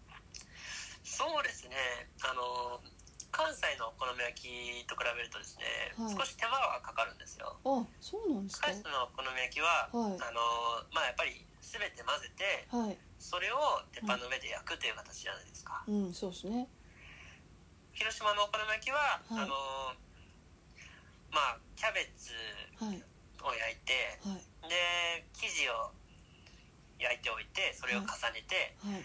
[1.04, 1.76] そうですね。
[2.22, 2.80] あの
[3.32, 5.66] 関西のお好み焼きと比べるとですね、
[5.98, 6.16] はい。
[6.16, 7.58] 少し手間がかかるんですよ。
[7.66, 8.68] あそうなんですか？
[8.70, 10.22] 関西のお好み焼きは、はい。
[10.22, 10.42] あの
[10.94, 12.98] まあやっぱり全て混ぜてはい。
[13.18, 13.58] それを
[13.92, 16.68] 鉄板の上で焼くという形じゃないですか、うんそうですね
[17.98, 19.42] 広島のお好み焼きは、はい。
[19.42, 19.58] あの
[21.34, 22.30] まあキャベツ
[22.78, 23.02] はい。
[23.42, 24.70] を焼いてはい。
[24.70, 25.90] で生地を
[27.02, 29.02] 焼いておいてそれを重ねて、はい。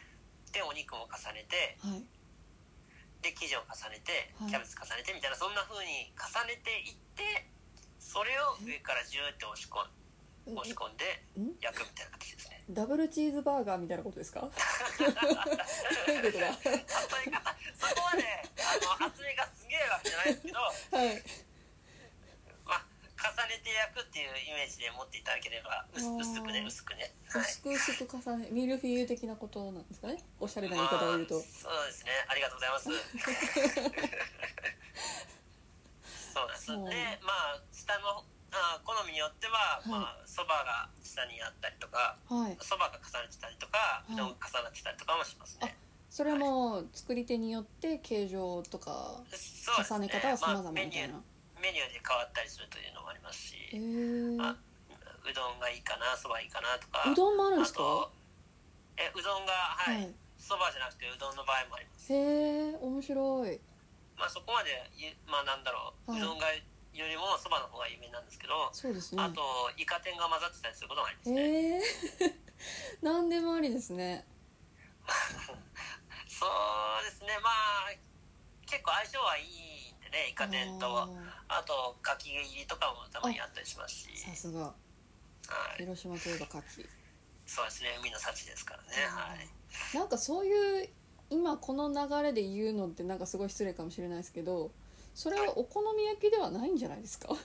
[0.52, 2.04] でお肉も重ねてはい。
[3.24, 4.52] で生地を重ねてはい。
[4.52, 7.48] キャベツ重ねてみたいなそんな風に重ねていって
[7.96, 9.88] それを上からジューって押し込ん
[10.46, 11.04] 押し込んで
[11.38, 11.54] ん？
[11.60, 12.64] 焼くみたいな形ですね。
[12.70, 14.40] ダブルチーズバーガーみたいなことですか？
[14.48, 15.18] どういうこ
[16.32, 16.46] とだ？
[16.46, 21.22] 例え方そこはねあの厚みがすげえわけじゃないですけどはい。
[22.64, 22.84] まあ
[23.22, 27.12] 重ねて焼くっていうイメージで持っていただければ薄薄くね薄くね。
[27.30, 27.42] はい。
[27.42, 30.22] 薄く薄く重ねミルフィーユ的なことなんですかね？
[30.40, 32.10] おしゃれな言い方を言うと、まあそうですね。
[32.28, 32.88] ありがとうございます。
[36.32, 39.88] そうなんですでまあ下のあ好みによってははい。
[39.88, 42.56] まあそばが下にあったりとかはい。
[42.60, 44.12] そばが重なってたりとかい。
[44.12, 45.76] うどんが重なってたりとかもしますね、
[46.10, 49.98] それも作り手によって形状とかそうですね。
[49.98, 51.22] 重ね方は様々まあメニューみたいな、
[51.60, 54.56] メニューで変わったりするというのもありますしへえあ
[55.24, 57.80] うどんがいいかなそばいいかなとかうどんもあるんですか？
[57.80, 58.12] あと
[58.98, 60.04] えうどんがははい。
[60.10, 62.12] いそば、じゃなくてうどんの場合もあります。
[62.12, 63.60] へえ面白い。
[64.18, 66.20] まあそこまでゆまあなんだろう、はい。
[66.20, 66.46] うどんが
[66.92, 69.22] よりもそばの方が有名なんですけど、そうですね。
[69.22, 69.40] あと
[69.76, 71.82] イカ天が混ざってたりすることもありますね、へえ
[73.02, 74.26] 何でもありですね。
[76.28, 77.38] そうですね。
[77.42, 77.92] まあ
[78.66, 81.08] 結構相性はいいんでねイカ天とあ
[81.48, 84.08] あとかき入りとかもたまにあったりしますし。
[84.10, 84.60] ーさすが。
[84.60, 84.74] は
[85.74, 86.88] い、広島といえば牡蠣。
[87.46, 87.96] そうですね。
[88.00, 88.88] 海の幸ですからね。
[89.08, 89.96] はい。
[89.96, 90.88] なんかそういう
[91.30, 94.70] 今この流れで言うのってなんかすごい失礼かもしれないですけど
[95.14, 97.28] それはお好み焼きではないんじゃないですか？
[97.28, 97.38] なん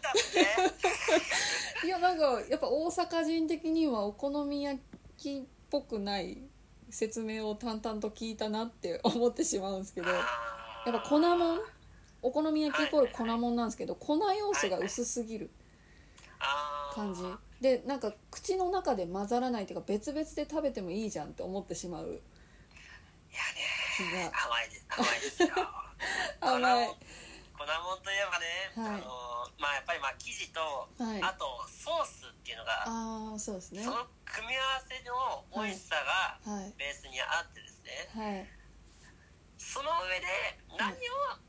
[0.00, 4.80] だっていやなんかやっぱ大阪人的にはお好み焼
[5.18, 6.38] きっぽくない
[6.90, 10.22] 説明を淡々と聞いたなって思ってしまうんですけどやっ
[10.92, 11.60] ぱ粉もん
[12.22, 15.50] お好み焼きイコール粉もんなんですけど粉要素が薄すぎる
[16.94, 17.22] 感じ。
[17.60, 22.04] でなんか口の中で混ざらないっていうか別々で食べてもいいじゃんって思ってしまう。
[22.06, 22.20] いやね。
[23.30, 24.30] 気が。
[24.46, 25.48] 甘いです甘いですよ。
[26.40, 26.88] 甘い。
[27.58, 28.46] 粉もんといえばね、
[28.94, 29.02] はい。
[29.02, 29.10] あの
[29.58, 30.60] まあやっぱりまあ生地と、
[30.98, 31.22] はい。
[31.22, 33.82] あとソースっていうのが、ああそうですね。
[33.82, 36.74] その組み合わせの美味しさがはい。
[36.78, 38.46] ベースにあってですね、はい。
[39.58, 40.26] その上で
[40.78, 40.94] 何を、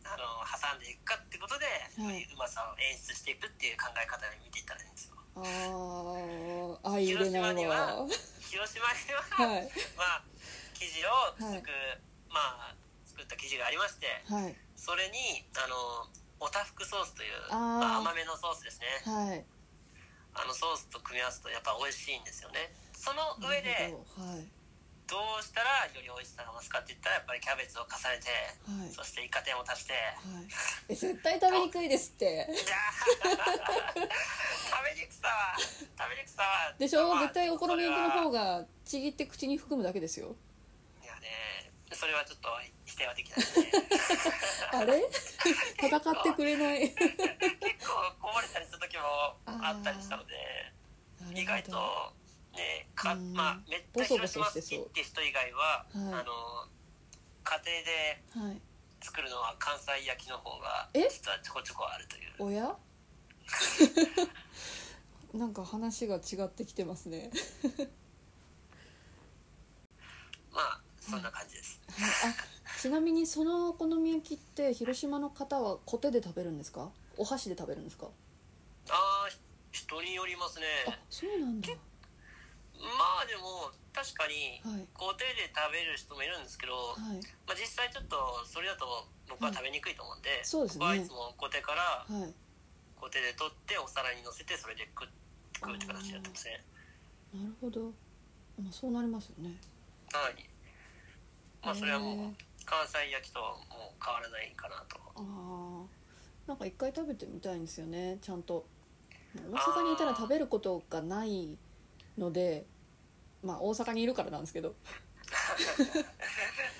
[0.03, 1.65] あの挟んでいくかってことで、
[2.01, 2.25] はい。
[2.25, 5.15] うまさを演出していくっていう考え方で見ていったらいいんですよ。
[5.37, 8.07] あー相入れないわ
[8.41, 9.69] 広島には、はい。
[9.95, 10.23] まあ
[10.73, 11.69] 生地をつく、
[12.29, 14.55] まあ作った生地がありましてはい。
[14.75, 16.07] それにあの
[16.39, 18.87] おたふくソースというまあ、甘めのソースですね。
[19.03, 19.45] はい。
[20.33, 22.71] あのソースと組み合わすとやっぱ美味しいんですよね。
[22.93, 23.93] その上で
[25.07, 25.17] ど。
[25.39, 28.29] うしたらより美味しさが増すかって言ったらやっぱりキャベツを重ねて
[28.69, 28.93] はい。
[28.93, 30.47] そしてイカ天を足してはい。
[30.87, 32.47] え絶対食べにくいですって。
[32.47, 32.55] 食
[33.25, 37.09] べにくさは食べにくさはでしょ？
[37.09, 40.35] まあ絶対お好み焼きの方ががちぎって口に含むだけですよ
[41.91, 42.49] それはちょっと
[42.85, 43.45] 否定はできないね。
[44.73, 45.09] あれ？
[45.81, 46.89] 戦ってくれない。
[46.89, 46.95] 結
[47.85, 49.03] 構こぼれたりする時も
[49.45, 50.71] あったりしたので
[51.33, 52.13] 意外と
[52.53, 53.33] ねかうん。
[53.33, 55.97] まあめっちゃ広島好きって人以外は、はい。
[56.13, 56.67] あの
[57.43, 58.61] 家庭ではい。
[59.01, 61.07] 作るのは関西焼きの方がえ？
[61.09, 62.33] 実はちょこちょこあるという。
[62.39, 62.73] おや？
[65.33, 67.31] なんか話が違ってきてますね。
[70.51, 76.89] まあそんな感じです、はいあちなみにそのお好み焼きって広島の方はコテで食べるんですか？
[77.17, 78.07] お箸で食べるんですか？
[78.89, 79.29] ああ
[79.71, 80.65] 人によりますね。
[80.87, 81.69] あそうなんだ。
[82.79, 84.87] まあでも確かにはい。
[84.93, 87.19] 工程で食べる人もいるんですけど、はい。
[87.45, 88.15] まあ、実際ちょっと
[88.47, 90.79] それだと僕は食べにくいと思うんで、そうですね。
[90.79, 92.33] 僕はいつも工程からはい。
[92.95, 95.09] 工程で取ってお皿に乗せてそれで食う
[95.59, 96.63] 食うって形になってますね。
[97.35, 97.91] なるほど。
[98.55, 99.59] まあそうなりますよね。
[100.13, 100.39] はい
[101.63, 103.47] まあそれはもう関西焼きとも
[103.99, 104.97] う変わらないかなと。
[105.15, 105.85] ああ
[106.47, 108.65] なんか一回食べてみたいんですよねちゃんと。
[109.35, 111.57] 大阪にいたら食べることがない
[112.17, 112.65] ので
[113.43, 114.75] まあ大阪にいるからなんですけど。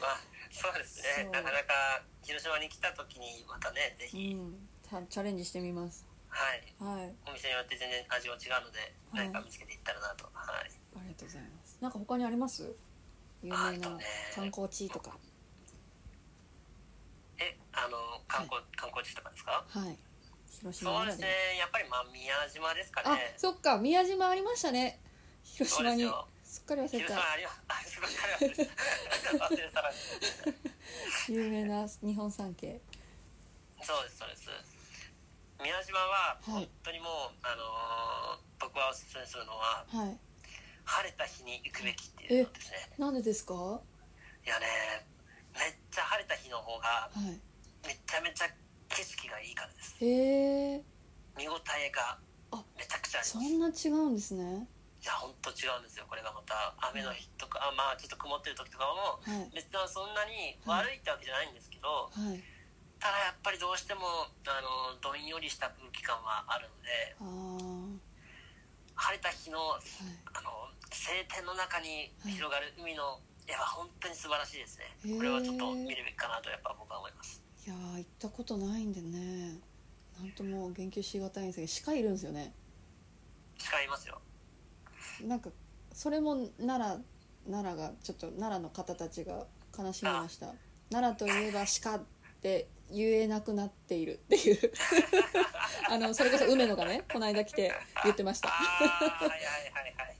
[0.02, 0.20] まあ
[0.52, 1.30] そうですね。
[1.32, 6.08] なかなか広島に来た時にまたねぜうひ、んたチャレンジしてみます。
[6.30, 6.74] はい。
[6.80, 7.14] はい。
[7.28, 8.80] お店によって全然味も違うので
[9.12, 9.30] はい。
[9.30, 10.26] 何か見つけていったらなと。
[10.34, 10.72] はい。
[10.98, 11.78] ありがとうございます。
[11.82, 12.76] なんか他にあります？
[13.44, 13.98] 有名な
[14.36, 15.18] 観光地とか。
[17.40, 19.64] えあの観光、観光地とかですか？
[19.68, 19.98] はい。
[20.60, 21.28] 広島そうですね。
[21.58, 23.78] やっぱりまあ宮島ですかあねそっか。
[23.78, 25.00] 宮島ありましたね。
[25.44, 26.10] 広島に。
[26.44, 27.16] すっかり 忘れた。
[31.30, 32.82] 有名な日本三景。
[33.84, 34.50] そうですそうです。
[35.62, 36.66] 宮島ははい。
[36.66, 37.12] 本当にもう、
[37.44, 40.20] あのー僕はおすすめするのははい
[40.90, 42.90] 晴れた日に行くべきっていうのですね。
[42.98, 43.54] なんでですか？
[43.54, 43.82] は
[44.46, 44.66] いやね
[45.54, 47.38] めっちゃ晴れた日の方がい。
[47.86, 48.50] めちゃめちゃ
[48.90, 49.96] 景色がいいからです。
[50.02, 50.84] へえ。
[51.38, 52.18] 見応えが
[52.52, 53.88] あめちゃくちゃありそます。
[53.88, 54.68] んな違うんですね。
[55.00, 56.06] いや本当違うんですよ。
[56.10, 59.52] これがまた雨の日とか、あまあちょっと曇ってる時とかもはい。
[59.54, 62.42] 別にそんなに悪いってわけじゃないんですけど、はい。
[63.00, 64.02] ただやっぱりどうしても
[64.44, 68.02] あのどんよりした空気感はあるので
[68.96, 69.82] 晴れた日のはい。
[70.34, 70.52] あの
[70.92, 75.18] 晴天の中に広がる海の絵は本当に素晴らしいですね、へー。
[75.18, 77.44] これはちょっと見るべきかなとやっぱ僕は思います。
[77.66, 79.60] いやー行ったことないんでね。
[80.20, 82.54] なんとも言及しがたいんですけど鹿いるんですよね。
[83.58, 84.22] 誓いますよ。
[85.26, 85.50] なんか
[85.94, 87.04] それも奈良
[87.52, 89.46] 奈良がちょっと奈良の方たちが
[89.78, 90.54] 悲しみました。
[90.92, 92.04] 奈良といえば鹿っ
[92.42, 94.72] て言えなくなっているっていう。
[95.90, 97.74] あのそれこそ梅野がねこの間来て
[98.04, 98.50] 言ってました。
[98.50, 100.19] はいはいはいはいい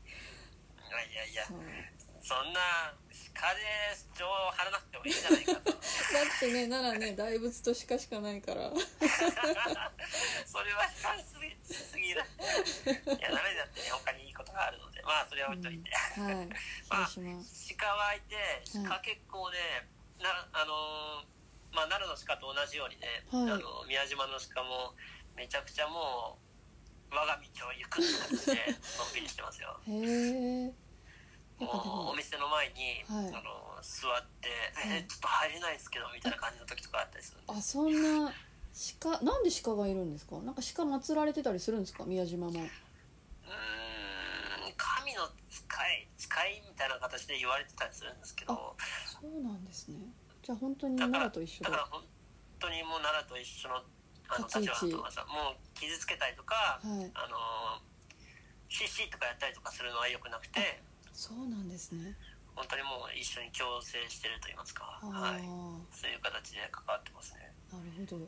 [1.20, 2.94] やいやいやそんな
[3.34, 3.62] 鹿で
[4.18, 5.72] 情を張らなくてもいいんじゃないかと。
[5.72, 8.72] だってね奈良ね大仏と鹿しかないから。
[10.46, 15.02] それは控えすぎしすぎるいやダメだってね他にいいことがあるので。
[15.04, 16.48] まあそれは置いといて、はい。
[16.92, 18.36] まあ鹿はいて
[18.86, 19.88] 鹿結構ね、
[20.20, 21.26] なあのー
[21.72, 23.52] まあ奈良の鹿と同じようにね、はい。
[23.52, 24.94] あの宮島の鹿も
[25.36, 26.38] めちゃくちゃも
[27.12, 29.80] う我が道を行くって形でのんびりしてますよ。
[29.88, 30.89] へえ
[31.60, 33.28] お店の前に、はい。
[33.36, 34.98] あの座って「はい。
[35.00, 38.34] えちょっと入れないですけど」みたいな感じの時とかあったりするんであそんな
[39.02, 40.38] 鹿なんで鹿がいるんですか？
[40.40, 42.04] なんか鹿祀られてたりするんですか？
[42.06, 42.52] 宮島も。
[42.52, 42.70] うーん
[44.78, 48.76] 神の使い使いみたいな形で言われてたりするんですけど。
[49.06, 49.98] そうなんですね。
[50.44, 52.04] じゃあ本当に奈良と一緒だだから本
[52.60, 53.84] 当にもう奈良と一緒の
[54.30, 57.12] あの立場だと思いますもう傷つけたりとか、はい。
[57.14, 57.82] あの
[58.70, 60.82] シッシーとかやったりとかするのは良くなくて
[61.20, 62.16] そうなんですね。
[62.56, 65.44] 本当にもう一緒に共生してると言いますか、はい、
[65.92, 67.52] そういう形で関わってますね。
[67.68, 68.26] なるほど。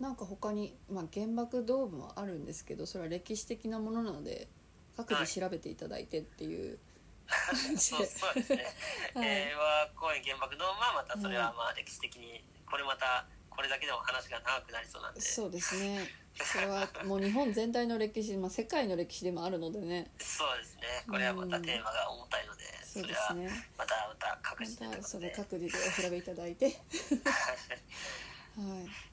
[0.00, 4.48] なんか他に、まあ、原爆ドームはあるんですけどそれは歴史的なものなので
[4.96, 6.76] 各自調べていただいてっていう。
[7.78, 8.66] そうそうですね、
[9.14, 9.44] はい。
[9.46, 15.20] 平和公園原爆ドームはまたそれはまあ歴史的にこれまたこれだけでも話が長くなりそうなんで。
[15.20, 20.10] そうですねそれはもう日本全体の歴史、まあ、世界の歴史でもあるのでね。
[20.18, 20.82] そうですね。
[21.08, 23.70] これはまたテーマが重たいので、そそうれはですね。
[23.78, 24.86] またまた各自で。
[24.86, 26.66] またそれ各自でお調べいただいて。
[26.66, 26.74] はい。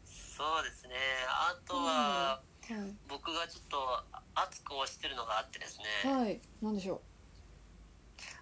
[0.06, 0.96] そうですね。
[1.28, 2.96] あとは、はい。
[3.08, 4.04] 僕がちょっと
[4.36, 6.40] 熱く推してるのがあってですね、はい。
[6.62, 7.02] 何でしょう。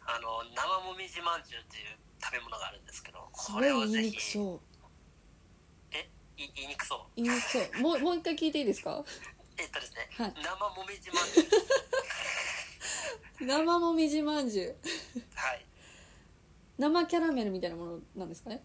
[0.05, 4.21] あの生もみじまんじゅうっていう食べ物があるんですけどそこれをぜひ。
[4.21, 4.59] そう。
[4.75, 4.76] え
[6.37, 6.99] い言いにくそう。
[7.15, 7.81] 言いにくそう。
[7.81, 9.03] もうもう一回聞いていいですか？
[9.57, 10.33] えっとですね、はい。
[10.37, 11.47] 生もみじまんじゅう。
[13.45, 14.75] 生もみじまんじゅう。
[15.35, 15.65] はい。
[16.77, 18.63] 生キャラメルみたいなものなんですかね？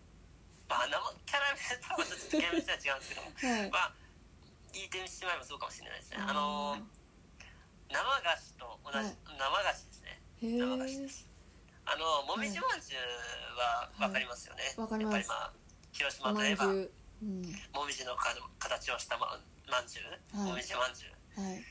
[0.69, 0.93] まあ生
[1.25, 3.71] キャラメルとはまたちょっと厳密には違うんですけどはい。
[3.71, 3.95] まあ
[4.73, 6.19] 言ってしまえばそうかもしれないですね。
[6.21, 6.77] あの
[7.89, 9.17] 生菓子と同じ、はい。
[9.37, 10.21] 生菓子ですね。
[10.45, 11.29] へ生菓子でえす。
[11.85, 13.01] あのもみじまんじゅう
[13.59, 15.17] は分かりますよね、わかります。
[15.17, 15.53] やっぱりまあ
[15.93, 16.67] 広島といえば。
[16.67, 16.91] んじゅう
[17.23, 17.43] うん。
[17.73, 19.39] もみじのか形をしたま
[19.71, 20.51] まんじゅう、はい。
[20.51, 21.41] もみじまんじゅう。
[21.41, 21.63] はい。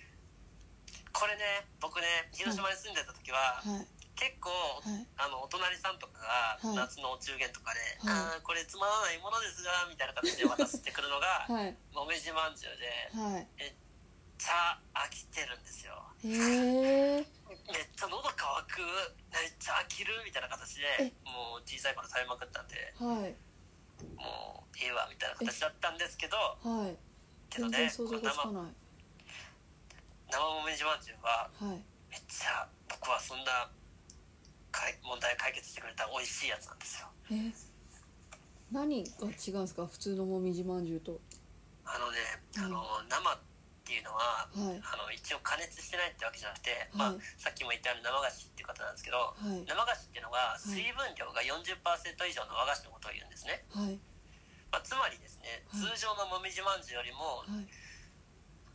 [1.12, 3.88] これね僕ね広島に住んでた時は、はい。
[4.16, 5.08] 結構、はい。
[5.18, 6.22] あのお隣さんとか
[6.62, 6.76] はい。
[6.76, 8.40] が夏のお中元とかで「はい。
[8.40, 11.76] あーこれつまらないものですが」みたいな形で渡してくるのが はい。
[11.94, 13.48] もみじまんじゅうではい。
[13.58, 13.74] めっ
[14.38, 16.02] ちゃ飽きてるんですよ。
[16.24, 16.30] へ
[17.20, 17.26] え
[17.68, 18.80] めっちゃ喉乾く
[19.32, 21.14] めっちゃ飽きるみたいな形でえ。
[21.30, 22.94] もう小さい頃食べまくったんで。
[22.98, 23.36] はい
[24.18, 26.98] もういいわみたいな形だったんですけどはい。
[27.50, 28.72] けどね全然想像がつかこのない
[30.32, 31.84] 生生もみじまんじゅうははい。
[32.10, 33.70] めっちゃ僕はそんな
[34.72, 37.08] かい問題解決してくれた美味しいやつなんですよ。
[37.32, 37.52] え？
[38.72, 39.86] 何が違うんですか？
[39.86, 41.20] 普通のもみじまんじゅうと。
[41.84, 42.18] あのね、
[42.58, 43.40] うんあの生
[43.92, 44.80] っていうのははい。
[44.80, 47.12] あの一応加熱してないってわけじゃなくて、はい。
[47.12, 49.68] まあ、さっきも言ったように生菓子っていう方なんですけどはい。
[49.68, 50.64] 生菓子っていうのがい。
[50.64, 51.76] 水分量が40%
[52.24, 54.00] 以上の和菓子のことを言うんですね、はい。
[54.72, 55.92] まあ、つまりですね、はい。
[55.92, 57.68] 通常のもみじまんじゅうよりもはい。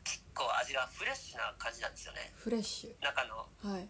[0.04, 2.28] 結構味がフレッシュな感じなんですよね。
[2.36, 3.88] フレッシ中のュはい。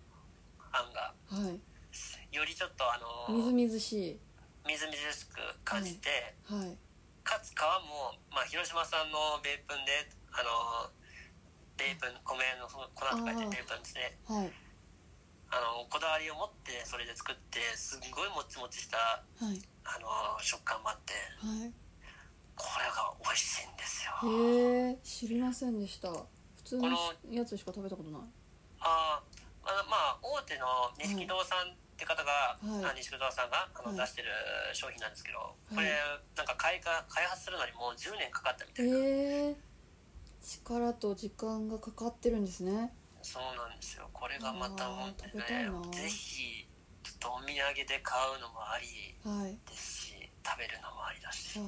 [0.70, 1.10] あんが。
[1.26, 1.58] はい。
[2.30, 4.20] よりちょっとあのみずみずしい。
[4.62, 6.78] みずみずしく感じて、はい
[7.26, 10.86] かつ皮も、まあ、広島産の米粉であの
[11.76, 13.50] 米粉米の粉と書いてあー。
[13.50, 14.18] 米粉ですね。
[14.26, 14.52] はい。
[15.48, 19.62] あのこだわりを持ってそれで作ってすんごいもちもちしたはい。
[19.84, 20.08] あの
[20.42, 21.72] 食感もあってはい。
[22.56, 24.12] これが美味しいんですよ。
[24.24, 26.10] へえ知りませんでした。
[26.10, 26.26] 普
[26.64, 26.88] 通の
[27.30, 28.22] やつしか食べたことない。
[28.80, 29.36] あー
[29.68, 30.66] あまあ大手の
[30.98, 32.84] 錦堂さんって方が、はい。
[32.84, 33.98] あ錦堂さんがあの、はい。
[33.98, 34.28] 出してる
[34.72, 35.74] 商品なんですけどい。
[35.74, 35.92] これ、
[36.36, 39.00] なんか開花開発するのにもう10年かかったみたいな、へ
[39.52, 39.56] え
[40.46, 42.94] 力と時間がかかってるんですね。
[43.20, 44.08] そうなんですよ。
[44.12, 45.44] これがまた本当ね
[45.92, 46.68] ぜひ
[47.02, 49.58] ちょっとお土産で買うのもありはい。
[49.68, 51.66] ですし食べるのもありだしめっ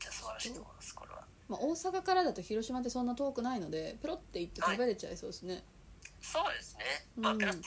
[0.00, 1.24] ちゃ素晴らしいと思いますこれは。
[1.48, 5.62] まあ、大阪からだと広島ってそんな遠くないのでペロって行って食べれちゃいそうですね、
[6.20, 6.84] そうですね。
[7.16, 7.38] まあうん。
[7.38, 7.62] ペロって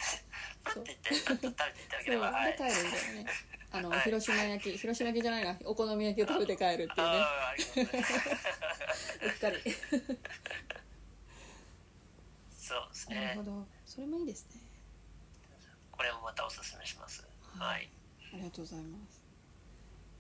[0.63, 2.51] ペロって言ってペロッと食べていただければはい。
[2.51, 3.25] で帰るみたいなね
[3.71, 4.01] あの、はい。
[4.01, 5.57] 広島焼き広島焼きじゃないな。
[5.65, 7.25] お好み焼きを食べて帰るっていうね。
[9.23, 9.57] うっかり。
[12.51, 13.65] そうですなるねほど。
[13.85, 14.61] それもいいですね。
[15.91, 17.25] これもまたおすすめします。
[17.57, 17.89] はい。
[18.33, 19.21] ありがとうございます。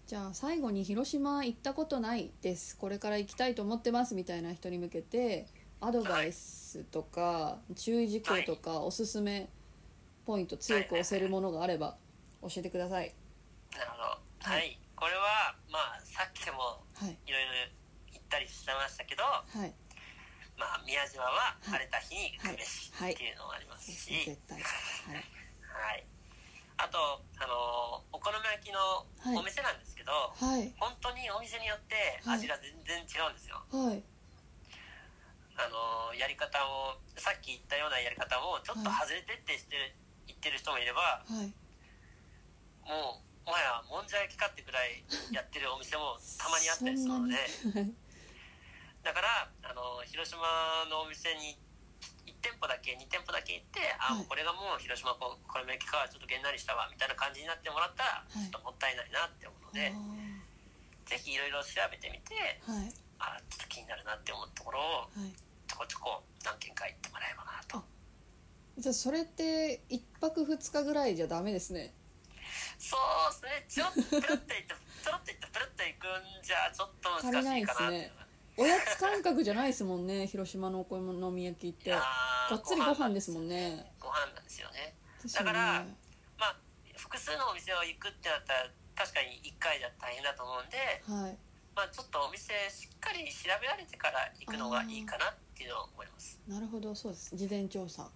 [0.07, 2.77] じゃあ最後に広島行ったことないです。
[2.77, 5.47] これから行きたいと思ってますみたいな人に向けて
[5.79, 9.49] アドバイスとか注意事項とかおすすめ
[10.25, 11.97] ポイント強く押せるものがあれば
[12.41, 13.13] 教えてください
[13.77, 14.03] なるほど。
[14.03, 14.71] ははい。
[14.73, 17.17] いこれはまあさっきもはい。
[17.25, 17.51] いろいろ
[18.13, 19.73] 言ったりしてましたけどはい。
[20.57, 21.81] まあ宮島ははい。
[21.81, 23.13] 晴れた日に行くべしはい。
[23.13, 25.23] っていうのもありますし、はい。
[25.71, 26.05] はい、
[26.77, 29.07] あとあのお好み焼きの
[29.39, 30.69] お店なんですけど、はい。
[30.77, 31.95] 本当にお店によって
[32.27, 34.03] 味が全然違うんですよ、はい。
[35.57, 39.95] あのやり方もさっき言ったようなやり方もちょっと外れてってしてる
[40.27, 41.49] 言ってる人もいればはい。
[42.85, 47.35] もうもはやもんじゃ焼きかってぐらいやってるお店もたまにあったりするので。
[49.01, 50.45] だからあの広島
[50.85, 51.57] のお店に
[52.29, 54.25] 1店舗だけ2店舗だけ行って、あはい。
[54.29, 58.45] これがもう広島ここれめきかちょっとげんなりしたわみたいな感じになってもらったら、い。
[58.45, 59.89] ちょっともったいないなって思うので、
[61.09, 62.93] ぜひいろいろ調べてみてはい。
[63.17, 65.33] あちょっと気になるなって思うところをはい。
[65.65, 67.81] ちょこちょこ何軒か行ってもらえばなと。
[68.77, 71.93] じゃあそれって一泊二日ぐらいじゃダメですね
[72.77, 73.81] そうですね。
[73.81, 74.63] ちょっとプルッと行って
[75.03, 77.55] プルッと行ってプルッと行くんじゃちょっと難しいかなって。
[77.55, 78.21] いう足りないです
[78.57, 80.27] おやつ感覚じゃないですもんね。
[80.27, 81.91] 広島のお好み焼きって。
[81.91, 83.93] がーっつりご飯ですもんね。
[83.99, 84.95] ご飯なんですよね。
[85.33, 85.85] だから
[86.37, 86.55] まあ
[86.97, 91.37] 複数のお店を行くってなったら確かに1回じゃ大変だと思うんで、はい。
[91.73, 96.39] まあ、ちょっとお店しっかり調べられてから行くのがいいかなっていうのを思います。
[96.47, 97.35] なるほどそうです。
[97.35, 98.09] 事前調査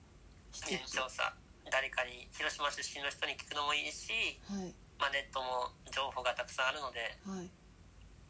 [0.51, 1.33] し事前調査
[1.71, 4.73] 誰かに広島出身の人に聞くのもいいし、はい。
[4.99, 7.51] まあ、ネットも情報がたくさんあるのではい。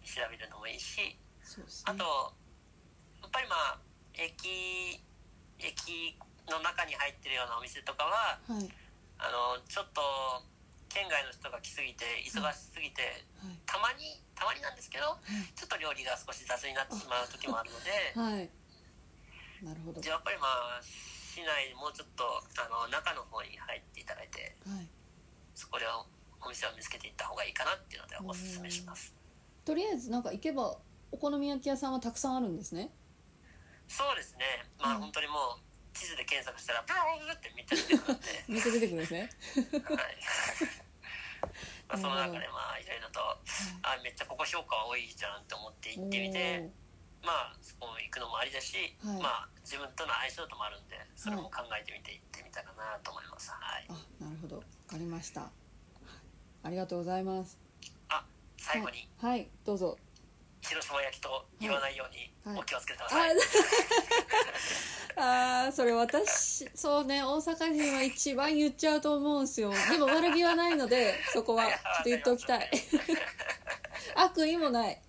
[0.06, 1.94] 調べるのもいいしそうですね。
[1.94, 2.34] あと
[3.22, 3.80] やっぱりまあ
[4.14, 5.02] 駅
[5.60, 6.18] 駅
[6.50, 8.70] の中に入ってるようなお店とかははい。
[9.18, 10.02] あのちょっと
[10.90, 13.60] 県外の人が来すぎて忙しすぎて、はい。
[13.66, 15.18] たまにたまになんですけど
[15.56, 18.50] ちょっと料理が少し雑になってしまう時もあるのではい。
[19.64, 20.02] なるほど。
[20.02, 20.82] じゃあやっぱりまあ
[21.36, 22.24] 市内もうちょっと
[22.64, 24.88] あの中の方に入っていただいてはい。
[25.54, 25.84] そこで
[26.40, 29.14] お店を見つけていった方がいいかなっていうのでおすすめします。
[29.66, 30.78] とりあえずなんか行けば
[31.12, 32.90] お好み焼き屋さんはたくさんあるんですね。
[33.88, 34.64] そうですね。
[34.80, 35.02] まあうん。
[35.02, 39.30] 本当にもう地図で検索したらブローってめっちゃ出てくるんでめっちゃ出てくるんですね。
[39.60, 40.18] はい。
[41.92, 43.20] まあその中でまあいろいろと
[43.84, 46.72] あめっちゃここ評価多いじゃんって思って行ってみて
[47.26, 49.22] まあそこ行くのもありだし、はい。
[49.22, 53.50] まあ自分との相性ともあるんでそれも考えてみて行ってみたらなと思います。
[53.52, 53.88] はい。
[53.90, 54.58] あなるほど。
[54.58, 55.42] わかりました。
[55.42, 55.50] はい。
[56.64, 57.58] ありがとうございます。
[58.10, 58.24] あ
[58.58, 59.10] 最後に。
[59.18, 59.98] はい、はい、どうぞ。
[60.62, 62.62] 広島焼きと言わないようにはい。
[62.62, 63.32] お気をつけてくだあさい、
[65.18, 69.72] あ ーそれ私そうね大阪人は一番言っちゃうと思うんですよ。
[69.92, 72.72] でも悪気はないのでそこはちょっと言っておきたい。
[74.16, 75.00] 悪意もない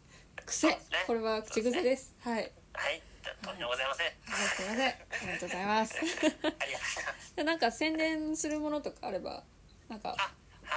[0.47, 0.68] 癖。
[0.68, 0.78] ね。
[1.07, 2.14] これは口癖です。
[2.22, 2.53] はい。
[2.72, 3.03] はい。
[3.42, 4.88] とんでもございません、はいすいません。
[4.88, 5.97] ありがとうございます。
[5.99, 7.36] ありがとうございます。
[7.36, 9.42] で なんか宣伝するものとかあれば
[9.88, 10.16] なんか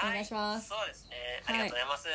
[0.04, 0.68] お願いします。
[0.70, 1.44] そうですね。
[1.46, 1.62] はい。
[1.62, 2.10] ありがとうございます、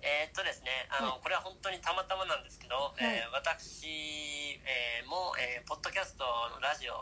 [0.00, 1.20] えーっとですねあの、はい。
[1.20, 3.04] これは本当にたまたまなんですけど、い。
[3.04, 6.96] えー私、えーも、えーポッドキャストのラジオ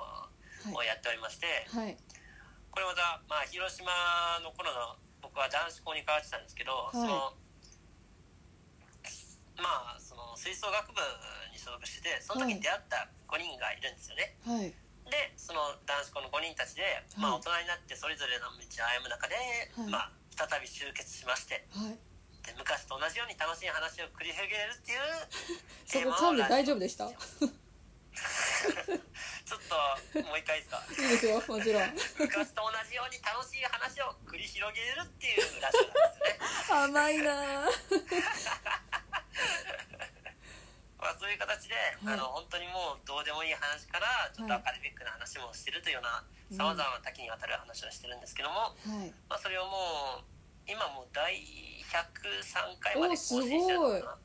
[0.75, 1.97] をやっておりまして、はい。
[2.71, 3.89] これまた、まあ、広島
[4.43, 6.97] の頃の僕は男子校に通ってたんですけど、い。
[6.97, 7.33] その
[9.59, 11.01] まあその吹奏楽部
[11.53, 14.75] に所属しててその時に出会った5人がいるんですよね、はい。
[15.11, 16.83] でその男子校の5人たちで、
[17.17, 19.91] まあ、大人になってそれぞれの道を歩む中で、はい。
[19.91, 21.99] まあ、再び集結しましてはい。
[22.45, 25.01] で昔と同じように楽しい話を繰り広げれるっていう
[25.91, 27.07] テーマを噛んで大丈夫でした？
[27.11, 27.15] い
[29.47, 30.83] ちょっともう一回いいですか？
[30.93, 31.91] いですよもちろん。
[32.19, 36.39] 昔と同じように楽しい話を繰り広げれるっていうラジオなんですね。
[36.71, 37.69] 甘いな
[40.99, 42.15] まあ、そういう形で、はい。
[42.15, 46.57] あの本当にもうどうでもいい話からちょっとアカデミックな話もしてるというようなうん。
[46.57, 48.75] さまざまな多岐にわたる話をしてるんですけども、は
[49.05, 49.13] い。
[49.29, 51.37] まあ、それをもう今もう第
[51.87, 54.19] 103回まで更新してるのかな。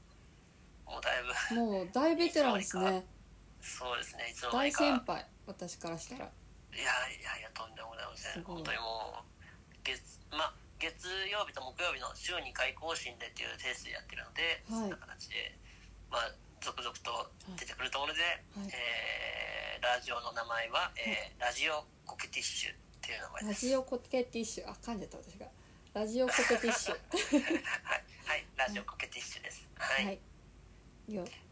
[0.92, 3.06] もうだいぶもう大ベテランですね。
[3.62, 5.26] そうですねいつの間大にか先輩。
[5.46, 6.26] 私からしたら。
[6.26, 8.44] いやいやいやとんでもございません。
[8.44, 9.32] 本当にもう
[9.84, 10.02] 月,、
[10.32, 14.82] まあ、月曜日と木曜日の週2回更新でっていうペースでやってるので、はい。
[14.82, 15.54] そんな形で
[16.10, 18.22] まあ続々と出てくると思うので、
[18.58, 18.74] はい。
[18.74, 23.66] えーラジオの名前は、えーラジオコケティッシュっていう名前ラです。
[23.66, 24.70] ジオコケティッシュ。
[24.70, 25.48] あ噛んじゃった私が。
[25.94, 26.98] ラジオコケティッシュ。
[27.84, 29.68] はい、はい、ラジオコケティッシュです。
[29.76, 30.20] はい、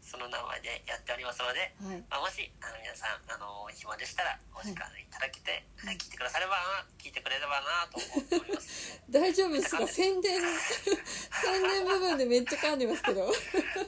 [0.00, 2.02] その名前でやっておりますので、はい。
[2.08, 5.86] まあ、もしあの皆さんあの暇でしたらお時間いただけて、はい。
[5.88, 9.00] はい聞いてくださればな聞いてくれればなと思っております。
[9.10, 9.86] 大丈夫ですか？
[9.86, 13.28] 宣伝 宣伝部分でめっちゃ噛んでますけど。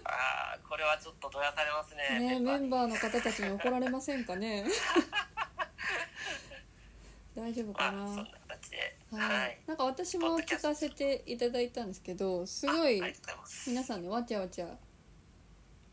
[0.04, 2.18] あーこれはちょっとどやされますね。
[2.18, 4.64] ねメンバーの方たちに怒られませんかね。
[7.34, 7.98] 大丈夫かな？
[7.98, 8.98] まあそんな形で。
[9.12, 9.58] はい、はい。
[9.66, 13.02] なんか私も聞かせていただいたんですけどすごい
[13.66, 14.66] 皆さんねわちゃわちゃ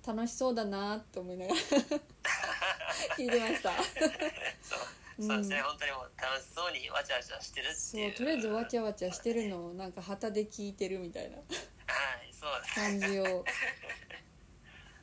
[0.09, 1.59] 楽しそうだなと思いながら
[3.15, 3.71] 聞いてました。
[4.59, 4.89] そう
[5.21, 7.75] そうですね、本当にもう楽しそうにわちゃわちゃしてるっていう。
[7.75, 11.37] そうとりあえずわちゃわちゃしてるのをなんか旗で聞いてるみたいな。
[11.37, 13.45] はいそうです感じを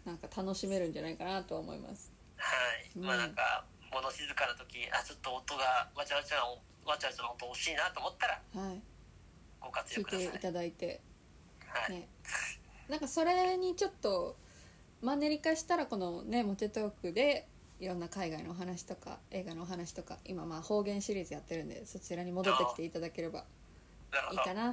[0.06, 2.10] なんか楽しめるんじゃないかなとは思います。
[2.36, 3.04] はい、うん。
[3.04, 6.44] まあなんか物静かな時あちょっと音がわちゃわちゃな
[6.90, 8.82] わちゃわちゃの音欲しいなと思ったらはい。
[9.60, 11.00] ご活聞い用くださいていただいて。
[11.68, 12.08] はい、ね。
[12.88, 14.36] なんかそれにちょっと
[15.02, 23.44] マンネリ化したらこのねモテトークでいろんな海外のお話とか映画のお話とか今まあ方言シリーズやってるんでそちらに戻ってきていただければ
[24.32, 24.72] いいかな。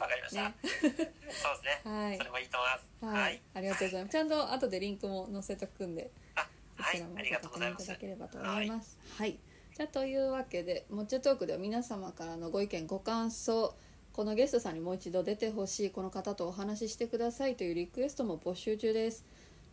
[0.00, 0.54] わかりました、ね。
[0.62, 2.18] そうですね、 はい。
[2.18, 2.90] それもいいと思います。
[3.04, 4.12] はい、はい、ありがとうございます。
[4.12, 6.48] ちゃんと後でリンクも載せとくんであ
[6.78, 8.98] こちらもご確認いただければと思います。
[9.16, 9.38] はい、
[9.76, 13.74] じゃあというわけでもっちゃトークでは皆様からのご意見ご感想
[14.12, 19.24] このゲストさんにもう一度出てほしいこの方とお話ししてくださいというリクエストも募集中です。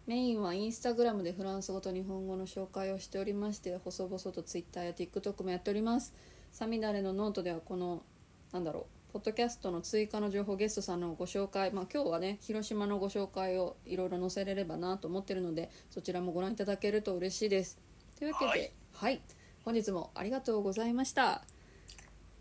[0.05, 6.13] メインはインスタグラムでフランス語と日本語の紹介をしておりまして細々とツイッターや TikTok もやっております。
[6.51, 8.03] サミダレのノートではこの
[8.51, 17.79] なんだろうポッドキャストの追加の情報ゲストさんのご紹介、まあ、今日はね広島のご紹介をいろいろ載せれればなと思ってるのでそちらもご覧いただけると嬉しいです。
[18.17, 18.71] というわけで、はい。
[18.93, 19.21] はい、
[19.65, 21.43] 本日もありがとうございました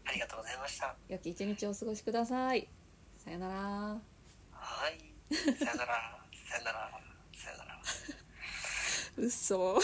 [0.06, 0.94] ありがとうございました。
[1.08, 2.68] 良き一日をお過ごしください。
[3.18, 3.54] さよなら。
[3.54, 4.00] は
[4.88, 5.34] い。
[5.34, 6.18] さよなら。
[6.48, 6.90] さよなら。
[7.34, 7.80] さよなら。
[9.18, 9.80] 嘘